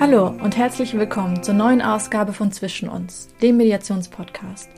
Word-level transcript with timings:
Hallo 0.00 0.28
und 0.28 0.56
herzlich 0.56 0.96
willkommen 0.96 1.42
zur 1.42 1.54
neuen 1.54 1.82
Ausgabe 1.82 2.32
von 2.32 2.52
Zwischen 2.52 2.88
uns, 2.88 3.34
dem 3.42 3.56
Mediationspodcast. 3.56 4.70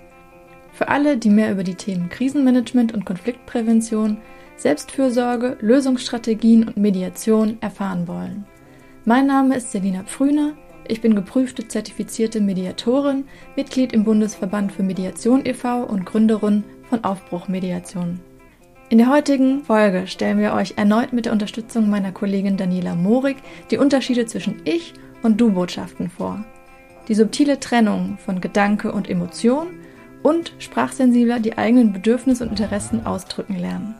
Für 0.72 0.88
alle, 0.88 1.18
die 1.18 1.28
mehr 1.28 1.52
über 1.52 1.62
die 1.62 1.74
Themen 1.74 2.08
Krisenmanagement 2.08 2.94
und 2.94 3.04
Konfliktprävention, 3.04 4.16
Selbstfürsorge, 4.56 5.58
Lösungsstrategien 5.60 6.66
und 6.66 6.78
Mediation 6.78 7.58
erfahren 7.60 8.08
wollen. 8.08 8.46
Mein 9.04 9.26
Name 9.26 9.56
ist 9.56 9.72
Selina 9.72 10.04
Pfrüner, 10.04 10.54
ich 10.88 11.02
bin 11.02 11.14
geprüfte 11.14 11.68
zertifizierte 11.68 12.40
Mediatorin, 12.40 13.24
Mitglied 13.56 13.92
im 13.92 14.04
Bundesverband 14.04 14.72
für 14.72 14.82
Mediation 14.82 15.44
e.V. 15.44 15.82
und 15.82 16.06
Gründerin 16.06 16.64
von 16.88 17.04
Aufbruch 17.04 17.46
Mediation. 17.46 18.20
In 18.88 18.96
der 18.96 19.10
heutigen 19.10 19.64
Folge 19.64 20.06
stellen 20.06 20.38
wir 20.38 20.54
euch 20.54 20.74
erneut 20.78 21.12
mit 21.12 21.26
der 21.26 21.32
Unterstützung 21.32 21.90
meiner 21.90 22.10
Kollegin 22.10 22.56
Daniela 22.56 22.94
Morik 22.94 23.36
die 23.70 23.76
Unterschiede 23.76 24.24
zwischen 24.24 24.62
Ich 24.64 24.94
und 25.22 25.40
Du-Botschaften 25.40 26.10
vor. 26.10 26.44
Die 27.08 27.14
subtile 27.14 27.60
Trennung 27.60 28.18
von 28.24 28.40
Gedanke 28.40 28.92
und 28.92 29.08
Emotion 29.08 29.68
und 30.22 30.52
sprachsensibler 30.58 31.40
die 31.40 31.58
eigenen 31.58 31.92
Bedürfnisse 31.92 32.44
und 32.44 32.50
Interessen 32.50 33.06
ausdrücken 33.06 33.56
lernen. 33.56 33.94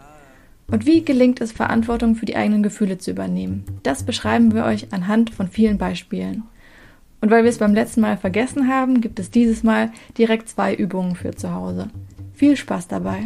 Und 0.71 0.87
wie 0.87 1.05
gelingt 1.05 1.41
es, 1.41 1.51
Verantwortung 1.51 2.15
für 2.15 2.27
die 2.27 2.37
eigenen 2.37 2.63
Gefühle 2.63 2.99
zu 2.99 3.11
übernehmen? 3.11 3.65
Das 3.83 4.05
beschreiben 4.05 4.55
wir 4.55 4.65
euch 4.65 4.93
anhand 4.93 5.31
von 5.31 5.49
vielen 5.49 5.79
Beispielen. 5.79 6.45
Und 7.21 7.31
weil 7.31 7.43
wir 7.43 7.51
es 7.51 7.59
beim 7.59 7.75
letzten 7.75 8.01
Mal 8.01 8.17
vergessen 8.17 8.69
haben, 8.69 9.01
gibt 9.01 9.19
es 9.19 9.31
dieses 9.31 9.63
Mal 9.63 9.91
direkt 10.17 10.49
zwei 10.49 10.75
Übungen 10.75 11.17
für 11.17 11.35
zu 11.35 11.53
Hause. 11.53 11.89
Viel 12.35 12.57
Spaß 12.57 12.89
dabei! 12.89 13.25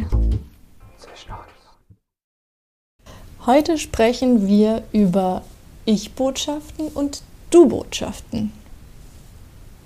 Heute 3.45 3.77
sprechen 3.77 4.47
wir 4.47 4.83
über 4.91 5.43
Ich-Botschaften 5.85 6.87
und 6.87 7.21
Du-Botschaften. 7.49 8.51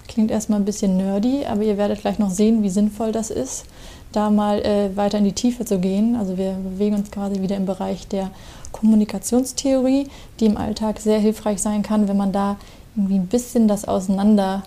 Klingt 0.07 0.31
erstmal 0.31 0.59
ein 0.59 0.65
bisschen 0.65 0.97
nerdy, 0.97 1.45
aber 1.45 1.61
ihr 1.61 1.77
werdet 1.77 2.01
gleich 2.01 2.17
noch 2.17 2.31
sehen, 2.31 2.63
wie 2.63 2.69
sinnvoll 2.69 3.11
das 3.11 3.29
ist, 3.29 3.65
da 4.11 4.29
mal 4.29 4.59
äh, 4.65 4.95
weiter 4.97 5.19
in 5.19 5.23
die 5.23 5.33
Tiefe 5.33 5.65
zu 5.65 5.79
gehen. 5.79 6.15
Also 6.15 6.37
wir 6.37 6.53
bewegen 6.53 6.95
uns 6.95 7.11
quasi 7.11 7.41
wieder 7.41 7.55
im 7.55 7.65
Bereich 7.65 8.07
der 8.07 8.31
Kommunikationstheorie, 8.71 10.07
die 10.39 10.45
im 10.45 10.57
Alltag 10.57 10.99
sehr 10.99 11.19
hilfreich 11.19 11.61
sein 11.61 11.83
kann, 11.83 12.07
wenn 12.07 12.17
man 12.17 12.31
da 12.31 12.57
irgendwie 12.95 13.15
ein 13.15 13.27
bisschen 13.27 13.67
das 13.67 13.85
auseinander 13.85 14.63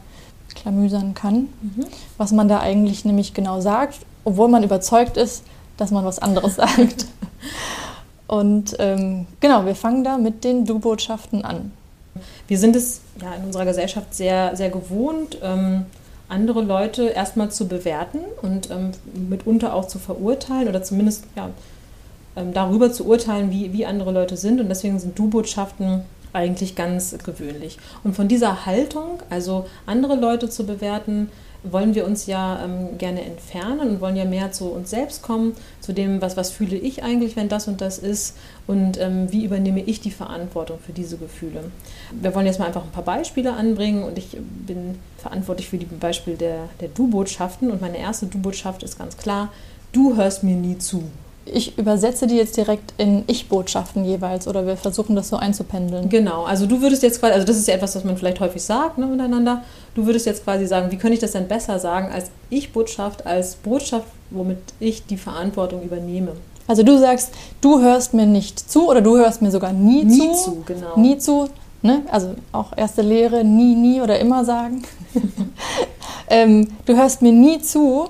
klamüsern 0.55 1.15
kann, 1.15 1.49
mhm. 1.61 1.87
was 2.19 2.33
man 2.33 2.49
da 2.49 2.61
eigentlich 2.61 3.05
nämlich 3.05 3.35
genau 3.35 3.61
sagt, 3.61 4.01
obwohl 4.25 4.49
man 4.49 4.63
überzeugt 4.63 5.17
ist, 5.17 5.45
dass 5.77 5.91
man 5.91 6.05
was 6.05 6.19
anderes 6.19 6.55
sagt. 6.57 7.07
Und 8.27 8.77
ähm, 8.79 9.27
genau, 9.41 9.67
wir 9.67 9.75
fangen 9.75 10.05
da 10.05 10.19
mit 10.19 10.45
den 10.45 10.65
Du-Botschaften 10.65 11.45
an. 11.45 11.73
Wir 12.49 12.59
sind 12.59 12.77
es 12.77 13.01
ja 13.21 13.35
in 13.35 13.45
unserer 13.45 13.65
Gesellschaft 13.65 14.15
sehr, 14.15 14.57
sehr 14.57 14.71
gewohnt, 14.71 15.39
ähm, 15.43 15.87
andere 16.29 16.63
Leute 16.63 17.09
erstmal 17.09 17.51
zu 17.51 17.69
bewerten 17.69 18.21
und 18.41 18.71
ähm, 18.71 18.93
mitunter 19.29 19.75
auch 19.75 19.87
zu 19.87 19.99
verurteilen 19.99 20.69
oder 20.69 20.83
zumindest 20.83 21.25
ja, 21.37 21.51
ähm, 22.37 22.53
darüber 22.53 22.91
zu 22.93 23.07
urteilen, 23.07 23.51
wie, 23.51 23.73
wie 23.73 23.85
andere 23.85 24.13
Leute 24.13 24.37
sind. 24.37 24.61
Und 24.61 24.69
deswegen 24.69 24.99
sind 24.99 25.19
Du-Botschaften 25.19 26.03
eigentlich 26.33 26.75
ganz 26.75 27.17
gewöhnlich. 27.25 27.79
Und 28.05 28.15
von 28.15 28.29
dieser 28.29 28.67
Haltung, 28.67 29.23
also 29.31 29.67
andere 29.87 30.17
Leute 30.17 30.49
zu 30.49 30.65
bewerten, 30.65 31.29
wollen 31.65 31.95
wir 31.95 32.05
uns 32.05 32.27
ja 32.27 32.65
ähm, 32.65 32.99
gerne 32.99 33.23
entfernen 33.23 33.81
und 33.81 34.01
wollen 34.01 34.17
ja 34.17 34.25
mehr 34.25 34.53
zu 34.53 34.67
uns 34.67 34.91
selbst 34.91 35.23
kommen, 35.23 35.55
zu 35.81 35.93
dem, 35.93 36.21
was, 36.21 36.37
was 36.37 36.51
fühle 36.51 36.77
ich 36.77 37.03
eigentlich, 37.05 37.37
wenn 37.37 37.49
das 37.49 37.69
und 37.69 37.81
das 37.81 37.99
ist 37.99 38.37
und 38.67 38.99
ähm, 38.99 39.31
wie 39.31 39.45
übernehme 39.45 39.81
ich 39.81 40.01
die 40.01 40.11
Verantwortung 40.11 40.79
für 40.85 40.93
diese 40.93 41.19
Gefühle. 41.19 41.71
Wir 42.11 42.35
wollen 42.35 42.47
jetzt 42.47 42.59
mal 42.59 42.67
einfach 42.67 42.83
ein 42.83 42.91
paar 42.91 43.05
Beispiele 43.05 43.53
anbringen 43.53 44.03
und 44.03 44.19
ich 44.19 44.37
bin 44.67 44.99
verantwortlich 45.19 45.69
für 45.69 45.79
die 45.79 45.87
Beispiele 45.87 46.37
der, 46.37 46.69
der 46.81 46.89
Du-Botschaften 46.89 47.71
und 47.71 47.81
meine 47.81 47.99
erste 47.99 48.27
Du-Botschaft 48.27 48.83
ist 48.83 48.99
ganz 48.99 49.17
klar, 49.17 49.51
du 49.93 50.17
hörst 50.17 50.43
mir 50.43 50.57
nie 50.57 50.79
zu. 50.79 51.05
Ich 51.45 51.77
übersetze 51.77 52.27
die 52.27 52.37
jetzt 52.37 52.57
direkt 52.57 52.95
in 52.99 53.25
Ich-Botschaften 53.27 54.05
jeweils 54.05 54.47
oder 54.47 54.67
wir 54.67 54.77
versuchen 54.77 55.17
das 55.17 55.29
so 55.29 55.37
einzupendeln. 55.37 56.09
Genau, 56.09 56.45
also 56.45 56.67
du 56.67 56.81
würdest 56.81 57.03
jetzt 57.03 57.21
quasi, 57.21 57.35
also 57.35 57.47
das 57.47 57.57
ist 57.57 57.67
ja 57.67 57.75
etwas, 57.75 57.97
was 57.97 58.05
man 58.05 58.17
vielleicht 58.17 58.41
häufig 58.41 58.63
sagt 58.63 58.99
ne, 58.99 59.07
miteinander, 59.07 59.63
du 59.95 60.07
würdest 60.07 60.27
jetzt 60.27 60.45
quasi 60.45 60.67
sagen, 60.67 60.91
wie 60.91 60.97
könnte 60.97 61.15
ich 61.15 61.21
das 61.21 61.33
denn 61.33 61.49
besser 61.49 61.79
sagen 61.79 62.13
als 62.13 62.31
Ich-Botschaft, 62.51 63.27
als 63.27 63.57
Botschaft, 63.57 64.07
womit 64.31 64.59
ich 64.79 65.05
die 65.07 65.17
Verantwortung 65.17 65.83
übernehme. 65.83 66.33
Also 66.67 66.83
du 66.83 66.99
sagst, 66.99 67.33
du 67.61 67.81
hörst 67.81 68.15
mir 68.15 68.27
nicht 68.27 68.59
zu 68.59 68.89
oder 68.89 69.01
du 69.01 69.17
hörst 69.17 69.43
mir 69.43 69.51
sogar 69.51 69.73
nie, 69.73 70.05
nie 70.05 70.19
zu. 70.19 70.25
Nie 70.25 70.35
zu, 70.35 70.63
genau. 70.65 70.97
Nie 70.97 71.19
zu, 71.19 71.49
ne? 71.83 72.03
also 72.11 72.35
auch 72.53 72.73
erste 72.77 73.03
Lehre, 73.03 73.45
nie, 73.45 73.75
nie 73.75 74.01
oder 74.01 74.19
immer 74.21 74.45
sagen. 74.45 74.83
ähm, 76.29 76.69
du 76.87 76.97
hörst 76.97 77.21
mir 77.21 77.33
nie 77.33 77.61
zu 77.61 78.09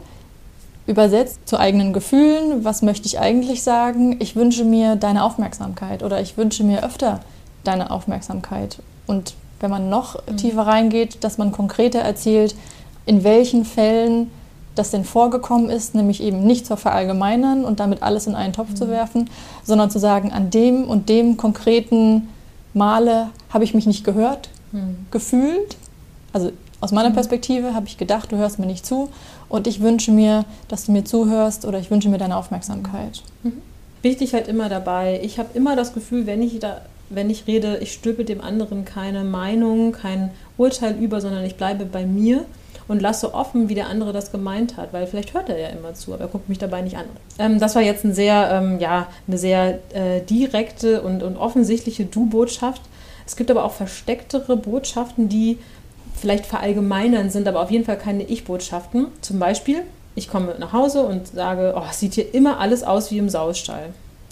Übersetzt 0.87 1.41
zu 1.47 1.59
eigenen 1.59 1.93
Gefühlen, 1.93 2.65
was 2.65 2.83
möchte 2.83 3.07
ich 3.07 3.21
eigentlich 3.21 3.63
sagen? 3.63 4.17
Ich 4.21 4.35
wünsche 4.35 4.65
mir 4.65 4.97
deine 4.97 5.23
Aufmerksamkeit 5.25 6.03
oder 6.03 6.21
ich 6.21 6.37
wünsche 6.37 6.65
mir 6.65 6.85
öfter 6.85 7.21
deine 7.63 7.91
Aufmerksamkeit. 7.91 8.79
Und 9.07 9.35
wenn 9.61 9.71
man 9.71 9.89
noch 9.89 10.27
mhm. 10.27 10.37
tiefer 10.37 10.67
reingeht, 10.67 11.23
dass 11.23 11.39
man 11.39 11.53
konkreter 11.53 12.01
erzählt, 12.01 12.55
in 13.07 13.25
welchen 13.25 13.65
Fällen 13.65 14.31
das 14.75 14.91
denn 14.91 15.05
vorgekommen 15.05 15.71
ist, 15.71 15.95
nämlich 15.95 16.23
eben 16.23 16.45
nicht 16.45 16.67
zu 16.67 16.77
verallgemeinern 16.77 17.65
und 17.65 17.79
damit 17.79 18.03
alles 18.03 18.27
in 18.27 18.35
einen 18.35 18.53
Topf 18.53 18.71
mhm. 18.71 18.77
zu 18.77 18.89
werfen, 18.89 19.31
sondern 19.65 19.91
zu 19.91 19.99
sagen, 19.99 20.33
an 20.33 20.51
dem 20.51 20.85
und 20.85 21.09
dem 21.09 21.37
konkreten 21.37 22.29
Male 22.75 23.29
habe 23.51 23.65
ich 23.65 23.75
mich 23.75 23.87
nicht 23.87 24.05
gehört, 24.05 24.49
mhm. 24.73 25.07
gefühlt. 25.11 25.77
Also 26.33 26.51
aus 26.83 26.93
meiner 26.93 27.11
mhm. 27.11 27.15
Perspektive 27.15 27.75
habe 27.75 27.87
ich 27.87 27.97
gedacht, 27.97 28.33
du 28.33 28.37
hörst 28.37 28.59
mir 28.59 28.67
nicht 28.67 28.85
zu 28.85 29.09
und 29.49 29.67
ich 29.67 29.81
wünsche 29.81 30.11
mir, 30.11 30.45
dass 30.69 30.85
du 30.85 30.93
mir 30.93 31.05
zuhörst 31.05 31.65
oder 31.65 31.79
ich 31.79 31.91
wünsche 31.91 32.09
mir 32.09 32.19
deine 32.19 32.37
Aufmerksamkeit. 32.37 33.23
Mhm. 33.43 33.63
Wichtig 34.03 34.35
halt 34.35 34.49
immer 34.49 34.69
dabei, 34.69 35.21
ich 35.23 35.39
habe 35.39 35.49
immer 35.55 35.77
das 35.77 35.95
Gefühl, 35.95 36.27
wenn 36.27 36.43
ich 36.43 36.59
da 36.59 36.83
wenn 37.15 37.29
ich 37.29 37.47
rede, 37.47 37.79
ich 37.83 37.93
stülpe 37.93 38.25
dem 38.25 38.41
anderen 38.41 38.87
keine 38.87 39.23
Meinung, 39.23 39.93
kein 39.93 40.31
Urteil 40.57 40.97
über, 40.99 41.21
sondern 41.21 41.45
ich 41.45 41.57
bleibe 41.57 41.85
bei 41.85 42.07
mir 42.07 42.47
und 42.89 43.03
lasse 43.03 43.35
offen, 43.35 43.69
wie 43.69 43.75
der 43.75 43.89
andere 43.89 44.13
das 44.13 44.33
gemeint 44.33 44.77
hat, 44.77 44.93
weil 44.93 45.07
vielleicht 45.07 45.35
hört 45.35 45.49
er 45.49 45.59
ja 45.59 45.69
immer 45.69 45.95
zu, 45.95 46.15
aber 46.15 46.25
er 46.25 46.29
guckt 46.29 46.49
mich 46.49 46.59
dabei 46.59 46.83
nicht 46.83 46.97
an. 46.97 47.05
Ähm, 47.39 47.61
das 47.61 47.75
war 47.75 47.83
jetzt 47.83 48.05
ein 48.05 48.15
sehr, 48.15 48.51
ähm, 48.51 48.81
ja, 48.81 49.09
eine 49.29 49.39
sehr 49.39 49.79
äh, 49.93 50.21
direkte 50.23 51.03
und, 51.03 51.23
und 51.23 51.37
offensichtliche 51.37 52.07
Du-Botschaft. 52.07 52.83
Es 53.27 53.37
gibt 53.37 53.51
aber 53.51 53.65
auch 53.65 53.73
verstecktere 53.73 54.57
Botschaften, 54.57 55.29
die 55.29 55.59
vielleicht 56.23 56.47
verallgemeinern 56.47 57.31
sind, 57.31 57.49
aber 57.49 57.61
auf 57.61 57.71
jeden 57.71 57.85
Fall 57.85 57.99
keine 57.99 58.23
Ich-Botschaften. 58.23 59.09
Zum 59.21 59.41
Beispiel, 59.41 59.83
ich 60.15 60.31
komme 60.31 60.55
nach 60.59 60.73
Hause 60.73 61.03
und 61.03 61.27
sage, 61.27 61.75
oh, 61.77 61.83
es 61.91 61.99
sieht 61.99 62.15
hier 62.15 62.33
immer 62.33 62.61
alles 62.61 62.85
aus 62.85 63.11
wie 63.11 63.19
im 63.19 63.29
Saustall. 63.29 63.87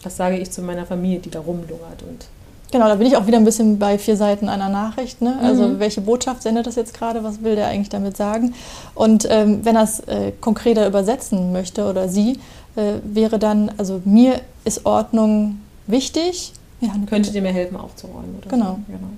Das 0.04 0.16
sage 0.16 0.38
ich 0.38 0.52
zu 0.52 0.62
meiner 0.62 0.86
Familie, 0.86 1.18
die 1.18 1.30
da 1.30 1.40
rumlungert 1.40 2.02
und 2.08 2.26
Genau, 2.72 2.86
da 2.86 2.94
bin 2.94 3.08
ich 3.08 3.16
auch 3.16 3.26
wieder 3.26 3.38
ein 3.38 3.44
bisschen 3.44 3.80
bei 3.80 3.98
vier 3.98 4.16
Seiten 4.16 4.48
einer 4.48 4.68
Nachricht. 4.68 5.20
Ne? 5.20 5.36
Also 5.42 5.66
mhm. 5.66 5.80
welche 5.80 6.00
Botschaft 6.02 6.42
sendet 6.42 6.68
das 6.68 6.76
jetzt 6.76 6.94
gerade? 6.94 7.24
Was 7.24 7.42
will 7.42 7.56
der 7.56 7.66
eigentlich 7.66 7.88
damit 7.88 8.16
sagen? 8.16 8.54
Und 8.94 9.26
ähm, 9.28 9.64
wenn 9.64 9.74
er 9.74 9.82
es 9.82 9.98
äh, 10.00 10.30
konkreter 10.40 10.86
übersetzen 10.86 11.50
möchte 11.50 11.90
oder 11.90 12.08
sie, 12.08 12.38
äh, 12.76 13.00
wäre 13.02 13.40
dann, 13.40 13.72
also 13.76 14.00
mir 14.04 14.40
ist 14.64 14.86
Ordnung 14.86 15.60
wichtig. 15.88 16.52
Ja, 16.80 16.92
Könntet 17.08 17.34
ihr 17.34 17.42
mir 17.42 17.52
helfen 17.52 17.76
aufzuräumen? 17.76 18.36
Oder 18.40 18.48
genau. 18.48 18.78
So? 18.86 18.92
genau. 18.92 19.08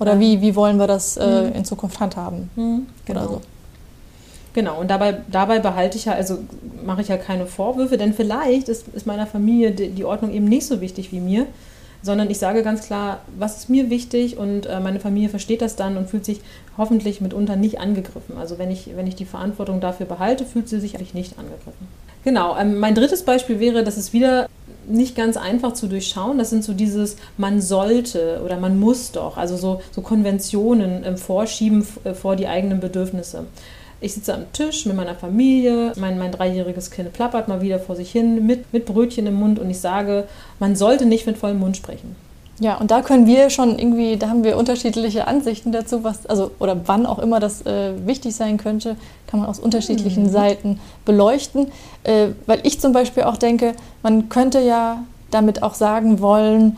Oder 0.00 0.18
wie, 0.18 0.40
wie 0.40 0.56
wollen 0.56 0.78
wir 0.78 0.86
das 0.86 1.16
äh, 1.16 1.42
mhm. 1.42 1.52
in 1.52 1.64
Zukunft 1.64 2.00
handhaben? 2.00 2.50
Mhm, 2.56 2.86
genau. 3.04 3.26
So. 3.26 3.40
Genau, 4.52 4.80
und 4.80 4.90
dabei, 4.90 5.18
dabei 5.30 5.60
behalte 5.60 5.96
ich 5.96 6.06
ja, 6.06 6.14
also 6.14 6.38
mache 6.84 7.02
ich 7.02 7.08
ja 7.08 7.16
keine 7.16 7.46
Vorwürfe, 7.46 7.96
denn 7.96 8.14
vielleicht 8.14 8.68
ist, 8.68 8.88
ist 8.88 9.06
meiner 9.06 9.26
Familie 9.26 9.70
die, 9.70 9.90
die, 9.90 10.04
Ordnung 10.04 10.32
eben 10.32 10.46
nicht 10.46 10.66
so 10.66 10.80
wichtig 10.80 11.12
wie 11.12 11.20
mir, 11.20 11.46
sondern 12.02 12.30
ich 12.30 12.38
sage 12.38 12.62
ganz 12.64 12.82
klar, 12.82 13.20
was 13.38 13.58
ist 13.58 13.68
mir 13.68 13.90
wichtig 13.90 14.38
und 14.38 14.66
äh, 14.66 14.80
meine 14.80 14.98
Familie 14.98 15.28
versteht 15.28 15.62
das 15.62 15.76
dann 15.76 15.96
und 15.96 16.08
fühlt 16.08 16.24
sich 16.24 16.40
hoffentlich 16.76 17.20
mitunter 17.20 17.54
nicht 17.54 17.78
angegriffen. 17.78 18.38
Also 18.38 18.58
wenn 18.58 18.70
ich, 18.70 18.90
wenn 18.96 19.06
ich 19.06 19.14
die 19.14 19.26
Verantwortung 19.26 19.80
dafür 19.80 20.06
behalte, 20.06 20.44
fühlt 20.44 20.68
sie 20.68 20.80
sich 20.80 20.96
eigentlich 20.96 21.14
nicht 21.14 21.38
angegriffen. 21.38 21.86
Genau, 22.24 22.56
ähm, 22.58 22.80
mein 22.80 22.94
drittes 22.94 23.22
Beispiel 23.22 23.60
wäre, 23.60 23.84
dass 23.84 23.96
es 23.96 24.12
wieder 24.12 24.48
nicht 24.90 25.16
ganz 25.16 25.36
einfach 25.36 25.72
zu 25.72 25.86
durchschauen. 25.86 26.38
Das 26.38 26.50
sind 26.50 26.64
so 26.64 26.72
dieses 26.72 27.16
man 27.36 27.60
sollte 27.60 28.42
oder 28.44 28.58
man 28.58 28.78
muss 28.78 29.12
doch, 29.12 29.36
also 29.36 29.56
so, 29.56 29.80
so 29.92 30.02
Konventionen 30.02 31.04
ähm, 31.04 31.16
vorschieben 31.16 31.86
äh, 32.04 32.14
vor 32.14 32.36
die 32.36 32.46
eigenen 32.46 32.80
Bedürfnisse. 32.80 33.46
Ich 34.02 34.14
sitze 34.14 34.32
am 34.32 34.50
Tisch 34.52 34.86
mit 34.86 34.96
meiner 34.96 35.14
Familie, 35.14 35.92
mein, 35.96 36.18
mein 36.18 36.32
dreijähriges 36.32 36.90
Kind 36.90 37.12
plappert 37.12 37.48
mal 37.48 37.60
wieder 37.60 37.78
vor 37.78 37.96
sich 37.96 38.10
hin 38.10 38.46
mit, 38.46 38.72
mit 38.72 38.86
Brötchen 38.86 39.26
im 39.26 39.34
Mund 39.34 39.58
und 39.58 39.68
ich 39.68 39.78
sage, 39.78 40.24
man 40.58 40.74
sollte 40.74 41.04
nicht 41.04 41.26
mit 41.26 41.36
vollem 41.36 41.58
Mund 41.58 41.76
sprechen. 41.76 42.16
Ja, 42.60 42.76
und 42.76 42.90
da 42.90 43.00
können 43.00 43.26
wir 43.26 43.48
schon 43.48 43.78
irgendwie, 43.78 44.16
da 44.18 44.28
haben 44.28 44.44
wir 44.44 44.58
unterschiedliche 44.58 45.26
Ansichten 45.26 45.72
dazu, 45.72 46.04
was, 46.04 46.26
also 46.26 46.50
oder 46.58 46.76
wann 46.86 47.06
auch 47.06 47.18
immer 47.18 47.40
das 47.40 47.62
äh, 47.62 47.94
wichtig 48.06 48.36
sein 48.36 48.58
könnte, 48.58 48.96
kann 49.26 49.40
man 49.40 49.48
aus 49.48 49.58
unterschiedlichen 49.58 50.24
mhm. 50.24 50.30
Seiten 50.30 50.80
beleuchten. 51.06 51.68
Äh, 52.04 52.28
weil 52.46 52.60
ich 52.64 52.78
zum 52.78 52.92
Beispiel 52.92 53.22
auch 53.22 53.38
denke, 53.38 53.74
man 54.02 54.28
könnte 54.28 54.60
ja 54.60 55.02
damit 55.30 55.62
auch 55.62 55.74
sagen 55.74 56.20
wollen, 56.20 56.76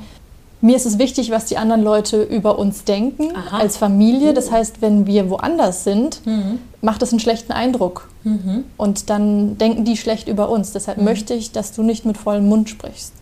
mir 0.61 0.77
ist 0.77 0.87
es 0.87 0.99
wichtig, 1.01 1.33
was 1.33 1.47
die 1.47 1.59
anderen 1.59 1.83
Leute 1.83 2.23
über 2.23 2.57
uns 2.61 2.85
denken 2.85 3.35
Aha. 3.35 3.59
als 3.59 3.77
Familie. 3.77 4.33
Das 4.33 4.53
heißt, 4.53 4.81
wenn 4.81 5.07
wir 5.09 5.29
woanders 5.29 5.83
sind, 5.83 6.25
Mhm. 6.25 6.61
macht 6.81 7.03
es 7.03 7.11
einen 7.11 7.19
schlechten 7.19 7.51
Eindruck. 7.51 8.09
Mhm. 8.23 8.63
Und 8.77 9.11
dann 9.11 9.59
denken 9.59 9.85
die 9.85 9.97
schlecht 9.97 10.29
über 10.29 10.49
uns. 10.49 10.71
Deshalb 10.71 10.99
möchte 10.99 11.35
ich, 11.35 11.51
dass 11.51 11.73
du 11.73 11.83
nicht 11.83 12.05
mit 12.05 12.17
vollem 12.17 12.49
Mund 12.49 12.69
sprichst. 12.69 13.13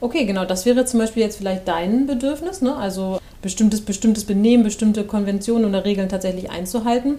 Okay, 0.00 0.24
genau. 0.24 0.44
Das 0.44 0.64
wäre 0.64 0.84
zum 0.84 1.00
Beispiel 1.00 1.22
jetzt 1.22 1.36
vielleicht 1.36 1.68
dein 1.68 2.06
Bedürfnis, 2.06 2.62
ne? 2.62 2.74
also 2.74 3.18
bestimmtes, 3.42 3.82
bestimmtes 3.82 4.24
Benehmen, 4.24 4.64
bestimmte 4.64 5.04
Konventionen 5.04 5.68
oder 5.68 5.84
Regeln 5.84 6.08
tatsächlich 6.08 6.50
einzuhalten. 6.50 7.16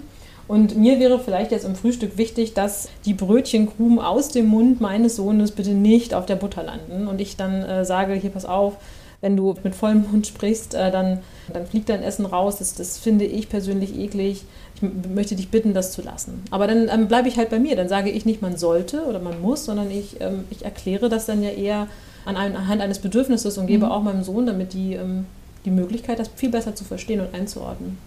Und 0.48 0.76
mir 0.76 1.00
wäre 1.00 1.20
vielleicht 1.20 1.52
jetzt 1.52 1.66
im 1.66 1.76
Frühstück 1.76 2.18
wichtig, 2.18 2.54
dass 2.54 2.90
die 3.06 3.14
Brötchenkrumen 3.14 4.00
aus 4.00 4.30
dem 4.30 4.48
Mund 4.48 4.82
meines 4.82 5.16
Sohnes 5.16 5.52
bitte 5.52 5.72
nicht 5.72 6.14
auf 6.14 6.26
der 6.26 6.36
Butter 6.36 6.64
landen. 6.64 7.08
Und 7.08 7.22
ich 7.22 7.38
dann 7.38 7.62
äh, 7.62 7.86
sage, 7.86 8.14
hier 8.16 8.32
pass 8.32 8.46
auf, 8.46 8.74
wenn 9.22 9.38
du 9.38 9.56
mit 9.64 9.76
vollem 9.76 10.06
Mund 10.12 10.28
sprichst, 10.28 10.74
äh, 10.74 10.92
dann, 10.92 11.20
dann 11.54 11.66
fliegt 11.68 11.90
dein 11.90 12.02
Essen 12.04 12.26
raus. 12.26 12.58
Das, 12.58 12.74
das 12.74 12.98
finde 12.98 13.26
ich 13.26 13.50
persönlich 13.50 13.98
eklig. 13.98 14.44
Ich 14.76 14.82
möchte 15.14 15.36
dich 15.36 15.50
bitten, 15.50 15.74
das 15.74 15.92
zu 15.92 16.02
lassen. 16.02 16.44
Aber 16.50 16.66
dann 16.68 16.90
ähm, 16.90 17.08
bleibe 17.08 17.28
ich 17.28 17.38
halt 17.38 17.50
bei 17.52 17.60
mir. 17.60 17.76
Dann 17.76 17.88
sage 17.88 18.10
ich 18.10 18.26
nicht, 18.26 18.42
man 18.42 18.58
sollte 18.58 19.06
oder 19.06 19.20
man 19.20 19.40
muss, 19.42 19.66
sondern 19.66 19.92
ich, 19.92 20.20
ähm, 20.22 20.46
ich 20.50 20.66
erkläre 20.66 21.08
das 21.08 21.26
dann 21.28 21.44
ja 21.44 21.50
eher 21.50 21.88
anhand 22.26 22.82
eines 22.82 23.00
Bedürfnisses 23.00 23.58
und 23.58 23.66
gebe 23.68 23.86
Mhm. 23.88 23.92
auch 23.92 24.04
meinem 24.04 24.24
Sohn 24.24 24.46
damit 24.46 24.74
die, 24.74 24.94
ähm, 24.94 25.26
die 25.66 25.72
Möglichkeit, 25.72 26.20
das 26.20 26.30
viel 26.36 26.50
besser 26.50 26.76
zu 26.76 26.84
verstehen 26.84 27.20
und 27.20 27.34
einzuordnen. 27.34 27.98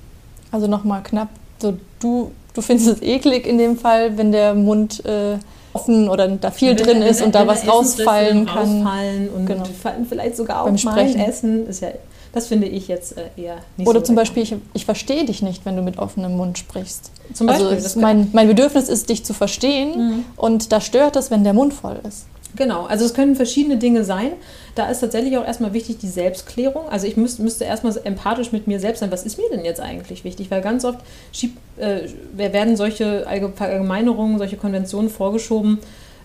Also 0.53 0.67
nochmal 0.69 1.03
knapp, 1.03 1.31
so 1.61 1.77
du, 2.01 2.31
du 2.55 2.61
findest 2.63 2.89
es 2.89 3.03
eklig 3.03 3.47
in 3.47 3.59
dem 3.59 3.77
Fall, 3.77 4.17
wenn 4.17 4.31
der 4.31 4.55
Mund 4.55 5.05
äh, 5.05 5.39
offen 5.75 6.09
oder 6.09 6.29
da 6.29 6.51
viel 6.51 6.71
Wenn- 6.71 6.77
drin 6.77 7.01
wenn- 7.01 7.09
ist 7.09 7.23
und 7.23 7.35
da 7.35 7.41
wenn 7.41 7.49
was 7.49 7.65
da 7.65 7.73
rausfallen 7.73 8.47
kann. 8.47 8.83
Rausfallen 8.83 9.29
und 9.29 9.47
Genau. 9.47 9.65
vielleicht 10.09 10.37
sogar 10.37 10.65
Beim 10.65 10.75
auf 10.75 10.85
mein 10.85 10.95
Sprechen. 11.09 11.21
Essen. 11.21 11.67
Ist 11.67 11.83
ja, 11.83 11.89
das 12.33 12.47
finde 12.47 12.67
ich 12.69 12.89
jetzt 12.89 13.17
äh, 13.17 13.23
eher 13.37 13.57
nicht 13.77 13.87
Oder 13.89 14.01
so 14.01 14.07
zum. 14.07 14.15
Beispiel, 14.17 14.43
ich, 14.43 14.55
ich 14.73 14.85
verstehe 14.85 15.25
dich 15.25 15.43
nicht, 15.43 15.65
wenn 15.67 15.77
du 15.77 15.83
mit 15.83 15.99
offenem 15.99 16.37
Mund 16.37 16.59
sprichst. 16.59 17.11
Zum 17.33 17.47
Beispiel, 17.47 17.67
also 17.67 17.87
es, 17.87 17.93
kann- 17.95 18.03
mein, 18.03 18.29
mein 18.33 18.49
Bedürfnis 18.49 18.89
ist, 18.89 19.09
dich 19.09 19.25
zu 19.25 19.35
verstehen 19.35 19.97
Mhm. 19.97 20.25
und 20.37 20.73
da 20.73 20.81
stört 20.81 21.17
es, 21.17 21.31
wenn 21.31 21.45
der 21.45 21.53
Mund 21.55 21.75
voll 21.75 21.99
ist. 22.09 22.27
Genau, 22.57 22.85
also 22.85 23.05
es 23.05 23.15
können 23.15 23.35
verschiedene 23.35 23.79
Dinge 23.79 24.05
sein. 24.05 24.33
Da 24.77 24.89
ist 24.89 25.01
tatsächlich 25.01 25.37
auch 25.37 25.45
erstmal 25.45 25.73
wichtig 25.73 25.99
die 25.99 26.09
Selbstklärung. 26.09 26.89
Also 26.89 27.07
ich 27.07 27.17
müsst, 27.17 27.41
müsste 27.41 27.65
erstmal 27.65 27.97
empathisch 28.05 28.53
mit 28.53 28.69
mir 28.69 28.79
selbst 28.79 29.01
sein, 29.01 29.11
was 29.11 29.25
ist 29.25 29.39
mir 29.39 29.49
denn 29.51 29.65
jetzt 29.65 29.81
eigentlich 29.81 30.23
wichtig? 30.25 30.51
Weil 30.51 30.61
ganz 30.61 30.85
oft 30.85 31.01
schieb, 31.33 31.57
äh, 31.79 32.03
werden 32.37 32.77
solche 32.77 33.27
Allge- 33.27 33.53
Verallgemeinerungen, 33.55 34.39
solche 34.39 34.57
Konventionen 34.57 35.11
vorgeschoben, 35.11 35.79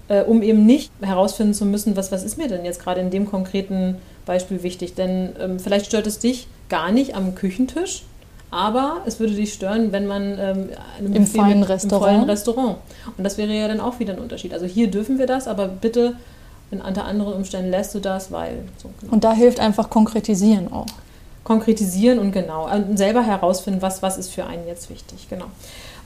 äh, 0.07 0.21
um 0.21 0.43
eben 0.43 0.65
nicht 0.67 0.91
herausfinden 1.01 1.55
zu 1.55 1.65
müssen, 1.65 1.95
was, 1.95 2.11
was 2.11 2.23
ist 2.23 2.37
mir 2.37 2.47
denn 2.47 2.63
jetzt 2.63 2.81
gerade 2.81 3.01
in 3.01 3.09
dem 3.09 3.25
konkreten 3.25 3.95
Beispiel 4.27 4.61
wichtig. 4.61 4.93
Denn 4.93 5.29
ähm, 5.39 5.59
vielleicht 5.59 5.87
stört 5.87 6.05
es 6.05 6.19
dich 6.19 6.47
gar 6.69 6.91
nicht 6.91 7.15
am 7.15 7.33
Küchentisch, 7.33 8.03
aber 8.51 9.01
es 9.05 9.19
würde 9.19 9.33
dich 9.33 9.53
stören, 9.53 9.91
wenn 9.91 10.07
man 10.07 10.37
ähm, 10.39 10.69
einem 10.97 11.13
Im 11.13 11.27
feinen 11.27 11.59
mit- 11.61 11.69
Restaurant. 11.69 12.07
Im 12.11 12.15
vollen 12.17 12.29
Restaurant. 12.29 12.75
Und 13.17 13.23
das 13.23 13.37
wäre 13.37 13.53
ja 13.53 13.67
dann 13.67 13.79
auch 13.79 13.99
wieder 13.99 14.13
ein 14.13 14.19
Unterschied. 14.19 14.53
Also 14.53 14.65
hier 14.65 14.89
dürfen 14.89 15.19
wir 15.19 15.27
das, 15.27 15.47
aber 15.47 15.67
bitte 15.67 16.15
in 16.71 16.81
unter 16.81 17.05
anderen 17.05 17.33
Umständen 17.33 17.71
lässt 17.71 17.93
du 17.95 17.99
das, 17.99 18.31
weil 18.31 18.63
so, 18.81 18.89
genau. 19.01 19.13
Und 19.13 19.23
da 19.23 19.33
hilft 19.33 19.59
einfach 19.59 19.89
konkretisieren 19.89 20.71
auch. 20.71 20.85
konkretisieren 21.43 22.19
und 22.19 22.31
genau 22.31 22.69
und 22.71 22.97
selber 22.97 23.23
herausfinden, 23.23 23.81
was, 23.81 24.01
was 24.03 24.17
ist 24.17 24.31
für 24.31 24.45
einen 24.45 24.67
jetzt 24.67 24.89
wichtig. 24.89 25.27
Genau. 25.29 25.45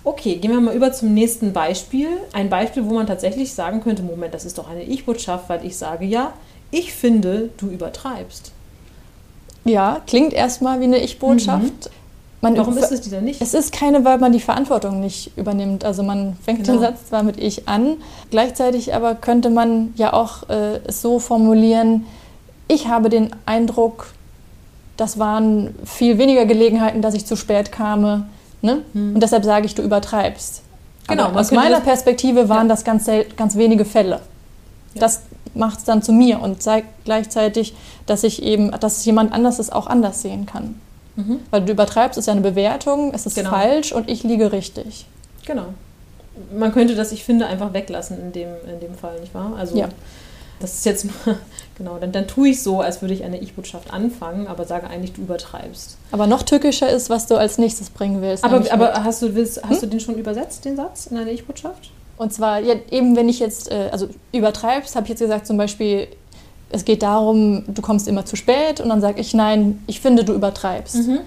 Okay, 0.05 0.35
gehen 0.35 0.51
wir 0.51 0.59
mal 0.59 0.75
über 0.75 0.91
zum 0.91 1.13
nächsten 1.13 1.53
Beispiel. 1.53 2.07
Ein 2.33 2.49
Beispiel, 2.49 2.85
wo 2.85 2.93
man 2.93 3.07
tatsächlich 3.07 3.53
sagen 3.53 3.81
könnte, 3.81 4.03
Moment, 4.03 4.33
das 4.33 4.43
ist 4.45 4.57
doch 4.57 4.69
eine 4.69 4.83
Ich-Botschaft, 4.83 5.47
weil 5.49 5.65
ich 5.65 5.77
sage 5.77 6.05
ja, 6.05 6.33
ich 6.71 6.93
finde, 6.93 7.49
du 7.57 7.67
übertreibst. 7.67 8.51
Ja, 9.65 10.01
klingt 10.07 10.33
erstmal 10.33 10.79
wie 10.81 10.85
eine 10.85 10.97
Ich-Botschaft. 10.97 11.89
Man. 12.43 12.57
Warum 12.57 12.77
ist 12.77 12.91
es 12.91 13.01
die 13.01 13.09
denn 13.09 13.23
nicht? 13.23 13.41
Es 13.41 13.53
ist 13.53 13.71
keine, 13.71 14.03
weil 14.05 14.17
man 14.17 14.33
die 14.33 14.39
Verantwortung 14.41 14.99
nicht 14.99 15.31
übernimmt. 15.37 15.85
Also 15.85 16.03
man 16.03 16.35
fängt 16.43 16.59
Genau. 16.65 16.73
den 16.73 16.81
Satz 16.81 17.07
zwar 17.07 17.23
mit 17.23 17.39
Ich 17.39 17.67
an, 17.69 17.95
gleichzeitig 18.31 18.93
aber 18.93 19.15
könnte 19.15 19.49
man 19.49 19.93
ja 19.95 20.11
auch 20.13 20.49
äh, 20.49 20.79
es 20.85 21.01
so 21.01 21.19
formulieren, 21.19 22.05
ich 22.67 22.87
habe 22.87 23.09
den 23.09 23.29
Eindruck, 23.45 24.07
das 24.97 25.19
waren 25.19 25.73
viel 25.85 26.17
weniger 26.17 26.45
Gelegenheiten, 26.45 27.01
dass 27.01 27.13
ich 27.13 27.25
zu 27.25 27.35
spät 27.35 27.71
kam. 27.71 28.25
Ne? 28.61 28.81
Hm. 28.93 29.15
Und 29.15 29.19
deshalb 29.23 29.43
sage 29.45 29.65
ich, 29.65 29.75
du 29.75 29.81
übertreibst. 29.81 30.61
Genau, 31.07 31.29
aus 31.29 31.51
meiner 31.51 31.81
Perspektive 31.81 32.47
waren 32.49 32.67
Ja. 32.67 32.73
das 32.73 32.83
ganz, 32.83 33.09
ganz 33.35 33.55
wenige 33.55 33.85
Fälle. 33.85 34.19
Ja. 34.93 35.01
Das 35.01 35.21
macht 35.53 35.79
es 35.79 35.83
dann 35.85 36.01
zu 36.01 36.11
mir 36.13 36.41
und 36.41 36.61
zeigt 36.63 36.87
gleichzeitig, 37.05 37.73
dass 38.05 38.23
ich 38.23 38.43
eben, 38.43 38.71
dass 38.79 39.03
jemand 39.05 39.31
anders 39.33 39.59
es 39.59 39.69
auch 39.71 39.87
anders 39.87 40.21
sehen 40.21 40.45
kann. 40.45 40.79
Mhm. 41.15 41.39
Weil 41.51 41.61
du 41.61 41.71
übertreibst, 41.73 42.17
ist 42.17 42.25
ja 42.27 42.33
eine 42.33 42.41
Bewertung, 42.41 43.13
es 43.13 43.25
ist 43.25 43.35
Genau. 43.35 43.49
falsch 43.51 43.91
und 43.91 44.09
ich 44.09 44.23
liege 44.23 44.51
richtig. 44.51 45.05
Genau. 45.45 45.65
Man 46.57 46.71
könnte 46.73 46.95
das, 46.95 47.11
ich 47.11 47.23
finde, 47.23 47.45
einfach 47.45 47.73
weglassen 47.73 48.19
in 48.19 48.31
dem, 48.31 48.49
in 48.67 48.79
dem 48.79 48.95
Fall, 48.95 49.19
nicht 49.19 49.33
wahr? 49.35 49.53
Also 49.57 49.77
Ja. 49.77 49.89
das 50.59 50.73
ist 50.73 50.85
jetzt 50.85 51.05
nur, 51.05 51.13
genau, 51.77 51.97
dann, 51.99 52.11
dann 52.11 52.27
tue 52.27 52.49
ich 52.49 52.63
so, 52.63 52.81
als 52.81 53.01
würde 53.01 53.13
ich 53.13 53.23
eine 53.23 53.37
Ich-Botschaft 53.39 53.93
anfangen, 53.93 54.47
aber 54.47 54.65
sage 54.65 54.87
eigentlich, 54.87 55.13
du 55.13 55.21
übertreibst. 55.21 55.97
Aber 56.11 56.25
noch 56.25 56.41
tückischer 56.41 56.89
ist, 56.89 57.11
was 57.11 57.27
du 57.27 57.35
als 57.35 57.59
nächstes 57.59 57.91
bringen 57.91 58.21
willst. 58.23 58.43
Aber, 58.43 58.63
aber 58.71 59.03
hast, 59.03 59.21
du, 59.21 59.35
willst, 59.35 59.61
hast 59.63 59.83
du 59.83 59.87
den 59.87 59.99
schon 59.99 60.15
übersetzt, 60.15 60.65
den 60.65 60.75
Satz, 60.75 61.05
in 61.07 61.17
eine 61.17 61.29
Ich-Botschaft? 61.31 61.91
Und 62.17 62.33
zwar, 62.33 62.59
ja, 62.59 62.75
eben 62.89 63.15
wenn 63.15 63.29
ich 63.29 63.39
jetzt, 63.39 63.71
äh, 63.71 63.89
also 63.91 64.07
übertreibst, 64.31 64.95
habe 64.95 65.05
ich 65.05 65.09
jetzt 65.09 65.19
gesagt, 65.19 65.45
zum 65.45 65.57
Beispiel, 65.57 66.07
es 66.73 66.85
geht 66.85 67.03
darum, 67.03 67.63
du 67.67 67.81
kommst 67.81 68.07
immer 68.07 68.25
zu 68.25 68.35
spät 68.35 68.81
und 68.81 68.89
dann 68.89 68.99
sage 68.99 69.21
ich, 69.21 69.33
nein, 69.33 69.81
ich 69.85 70.01
finde, 70.01 70.23
du 70.23 70.33
übertreibst. 70.33 70.95
Mhm. 70.95 71.19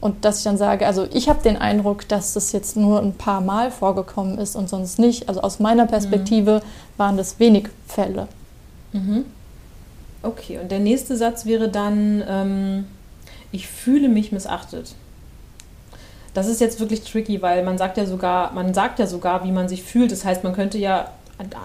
Und 0.00 0.24
dass 0.24 0.38
ich 0.38 0.44
dann 0.44 0.56
sage, 0.56 0.86
also 0.86 1.06
ich 1.12 1.28
habe 1.28 1.42
den 1.42 1.56
Eindruck, 1.56 2.06
dass 2.08 2.34
das 2.34 2.52
jetzt 2.52 2.76
nur 2.76 3.00
ein 3.00 3.14
paar 3.14 3.40
Mal 3.40 3.70
vorgekommen 3.70 4.38
ist 4.38 4.56
und 4.56 4.68
sonst 4.68 4.98
nicht. 4.98 5.28
Also 5.28 5.40
aus 5.40 5.60
meiner 5.60 5.86
Perspektive 5.86 6.62
waren 6.96 7.16
das 7.16 7.38
wenig 7.38 7.68
Fälle. 7.86 8.28
Mhm. 8.92 9.24
Okay, 10.22 10.58
und 10.58 10.70
der 10.70 10.80
nächste 10.80 11.16
Satz 11.16 11.46
wäre 11.46 11.68
dann, 11.68 12.22
ähm, 12.28 12.84
ich 13.52 13.68
fühle 13.68 14.08
mich 14.08 14.32
missachtet. 14.32 14.94
Das 16.34 16.48
ist 16.48 16.60
jetzt 16.60 16.80
wirklich 16.80 17.02
tricky, 17.02 17.40
weil 17.40 17.64
man 17.64 17.78
sagt 17.78 17.96
ja 17.98 18.06
sogar, 18.06 18.52
man 18.52 18.74
sagt 18.74 18.98
ja 18.98 19.06
sogar, 19.06 19.44
wie 19.44 19.52
man 19.52 19.68
sich 19.68 19.84
fühlt. 19.84 20.10
Das 20.10 20.24
heißt, 20.24 20.42
man 20.42 20.54
könnte 20.54 20.78
ja 20.78 21.12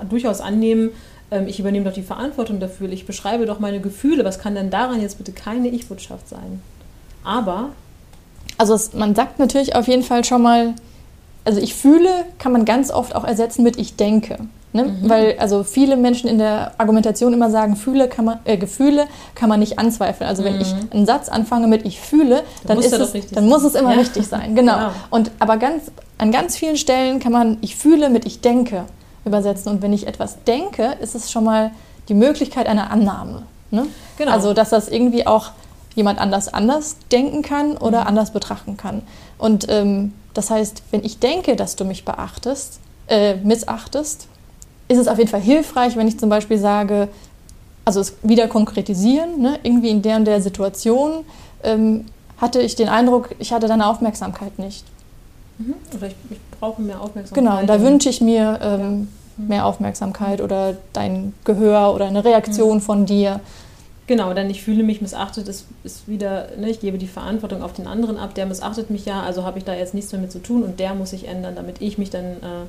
durchaus 0.08 0.40
annehmen, 0.40 0.92
ich 1.48 1.60
übernehme 1.60 1.86
doch 1.86 1.94
die 1.94 2.04
Verantwortung 2.04 2.60
dafür, 2.60 2.90
ich 2.92 3.06
beschreibe 3.06 3.46
doch 3.46 3.60
meine 3.60 3.80
Gefühle. 3.80 4.24
Was 4.26 4.40
kann 4.40 4.56
denn 4.56 4.70
daran 4.70 5.02
jetzt 5.02 5.18
bitte 5.18 5.32
keine 5.32 5.68
Ich-Botschaft 5.70 6.30
sein? 6.30 6.62
Aber, 7.24 7.70
Also 8.58 8.74
es, 8.74 8.94
man 8.94 9.16
sagt 9.16 9.40
natürlich 9.40 9.76
auf 9.76 9.88
jeden 9.88 10.04
Fall 10.04 10.24
schon 10.24 10.42
mal, 10.42 10.74
also 11.46 11.60
ich 11.60 11.74
fühle, 11.76 12.10
kann 12.40 12.52
man 12.52 12.66
ganz 12.66 12.92
oft 12.92 13.16
auch 13.16 13.24
ersetzen 13.24 13.64
mit 13.64 13.78
ich 13.78 13.96
denke. 13.96 14.38
Ne? 14.76 14.86
Mhm. 14.86 15.10
Weil 15.10 15.36
also 15.40 15.64
viele 15.64 15.98
Menschen 15.98 16.28
in 16.30 16.40
der 16.40 16.72
Argumentation 16.80 17.32
immer 17.34 17.52
sagen, 17.52 17.76
fühle 17.76 18.08
kann 18.08 18.26
man, 18.26 18.40
äh, 18.46 18.58
Gefühle 18.58 19.06
kann 19.36 19.48
man 19.50 19.60
nicht 19.60 19.78
anzweifeln. 19.78 20.28
Also 20.28 20.44
wenn 20.44 20.56
Mhm. 20.56 20.62
ich 20.62 20.74
einen 20.92 21.06
Satz 21.06 21.30
anfange 21.30 21.68
mit 21.68 21.86
ich 21.86 22.00
fühle, 22.00 22.44
dann, 22.66 22.78
muss 22.78 22.86
ist 22.88 22.94
es, 22.94 23.30
dann 23.32 23.48
muss 23.48 23.64
es 23.64 23.76
immer 23.76 23.92
Ja. 23.94 24.00
richtig 24.00 24.26
sein. 24.28 24.56
Genau. 24.56 24.74
Genau. 24.78 24.92
Und 25.12 25.30
aber 25.40 25.58
ganz, 25.58 25.92
an 26.18 26.32
ganz 26.32 26.58
vielen 26.58 26.78
Stellen 26.78 27.20
kann 27.20 27.32
man 27.32 27.58
ich 27.62 27.76
fühle 27.76 28.10
mit 28.10 28.26
ich 28.26 28.42
denke 28.42 28.86
übersetzen. 29.26 29.72
Und 29.72 29.82
wenn 29.82 29.94
ich 29.94 30.08
etwas 30.08 30.44
denke, 30.44 30.98
ist 31.02 31.16
es 31.16 31.32
schon 31.32 31.44
mal 31.44 31.72
die 32.10 32.14
Möglichkeit 32.14 32.68
einer 32.68 32.92
Annahme. 32.92 33.44
Ne? 33.72 33.88
Genau. 34.18 34.32
Also 34.32 34.54
dass 34.54 34.70
das 34.70 34.88
irgendwie 34.88 35.26
auch 35.26 35.52
jemand 35.96 36.20
anders 36.20 36.54
anders 36.54 36.98
denken 37.12 37.42
kann 37.42 37.78
oder 37.78 38.02
Mhm. 38.02 38.08
anders 38.08 38.32
betrachten 38.32 38.78
kann. 38.78 39.04
Und 39.38 39.68
ähm, 39.70 40.14
das 40.34 40.50
heißt, 40.50 40.84
wenn 40.92 41.04
ich 41.04 41.20
denke, 41.20 41.56
dass 41.56 41.76
du 41.76 41.86
mich 41.86 42.06
beachtest, 42.06 42.80
äh, 43.08 43.36
missachtest, 43.36 44.28
ist 44.88 44.98
es 44.98 45.08
auf 45.08 45.18
jeden 45.18 45.30
Fall 45.30 45.42
hilfreich, 45.42 45.96
wenn 45.96 46.08
ich 46.08 46.20
zum 46.20 46.30
Beispiel 46.30 46.58
sage, 46.58 47.10
also 47.86 48.00
es 48.00 48.16
wieder 48.24 48.48
konkretisieren, 48.48 49.42
ne? 49.42 49.60
irgendwie 49.64 49.90
in 49.90 50.02
der 50.02 50.18
und 50.18 50.26
der 50.26 50.42
Situation 50.42 51.26
ähm, 51.64 52.06
hatte 52.38 52.62
ich 52.62 52.76
den 52.76 52.90
Eindruck, 52.90 53.36
ich 53.40 53.54
hatte 53.54 53.68
deine 53.68 53.88
Aufmerksamkeit 53.88 54.58
nicht. 54.60 54.86
Mhm. 55.58 55.76
oder 55.96 56.08
ich, 56.08 56.16
ich 56.30 56.40
brauche 56.60 56.82
mehr 56.82 57.02
Aufmerksamkeit. 57.02 57.44
Genau, 57.44 57.60
und 57.60 57.68
da 57.68 57.82
wünsche 57.82 58.10
ich 58.10 58.22
mir 58.22 58.60
ähm, 58.62 59.08
Mhm. 59.38 59.48
mehr 59.48 59.66
Aufmerksamkeit 59.66 60.42
oder 60.42 60.78
dein 60.94 61.34
Gehör 61.44 61.94
oder 61.94 62.06
eine 62.06 62.24
Reaktion 62.24 62.82
von 62.82 63.06
dir. 63.06 63.40
Genau, 64.06 64.34
denn 64.34 64.50
ich 64.50 64.62
fühle 64.62 64.84
mich 64.84 65.02
missachtet, 65.02 65.48
ist, 65.48 65.66
ist 65.84 66.08
wieder, 66.08 66.50
ne, 66.58 66.70
ich 66.70 66.82
gebe 66.82 66.98
die 66.98 67.08
Verantwortung 67.08 67.64
auf 67.64 67.72
den 67.72 67.88
anderen 67.88 68.18
ab, 68.18 68.36
der 68.36 68.46
missachtet 68.46 68.90
mich 68.90 69.06
ja, 69.06 69.22
also 69.22 69.46
habe 69.46 69.58
ich 69.58 69.64
da 69.64 69.74
jetzt 69.74 69.94
nichts 69.94 70.12
mehr 70.12 70.22
mit 70.22 70.32
zu 70.32 70.40
tun 70.40 70.64
und 70.64 70.80
der 70.80 70.94
muss 70.94 71.12
sich 71.12 71.28
ändern, 71.28 71.56
damit 71.56 71.82
ich 71.82 71.98
mich 71.98 72.10
dann 72.10 72.26
äh, 72.26 72.66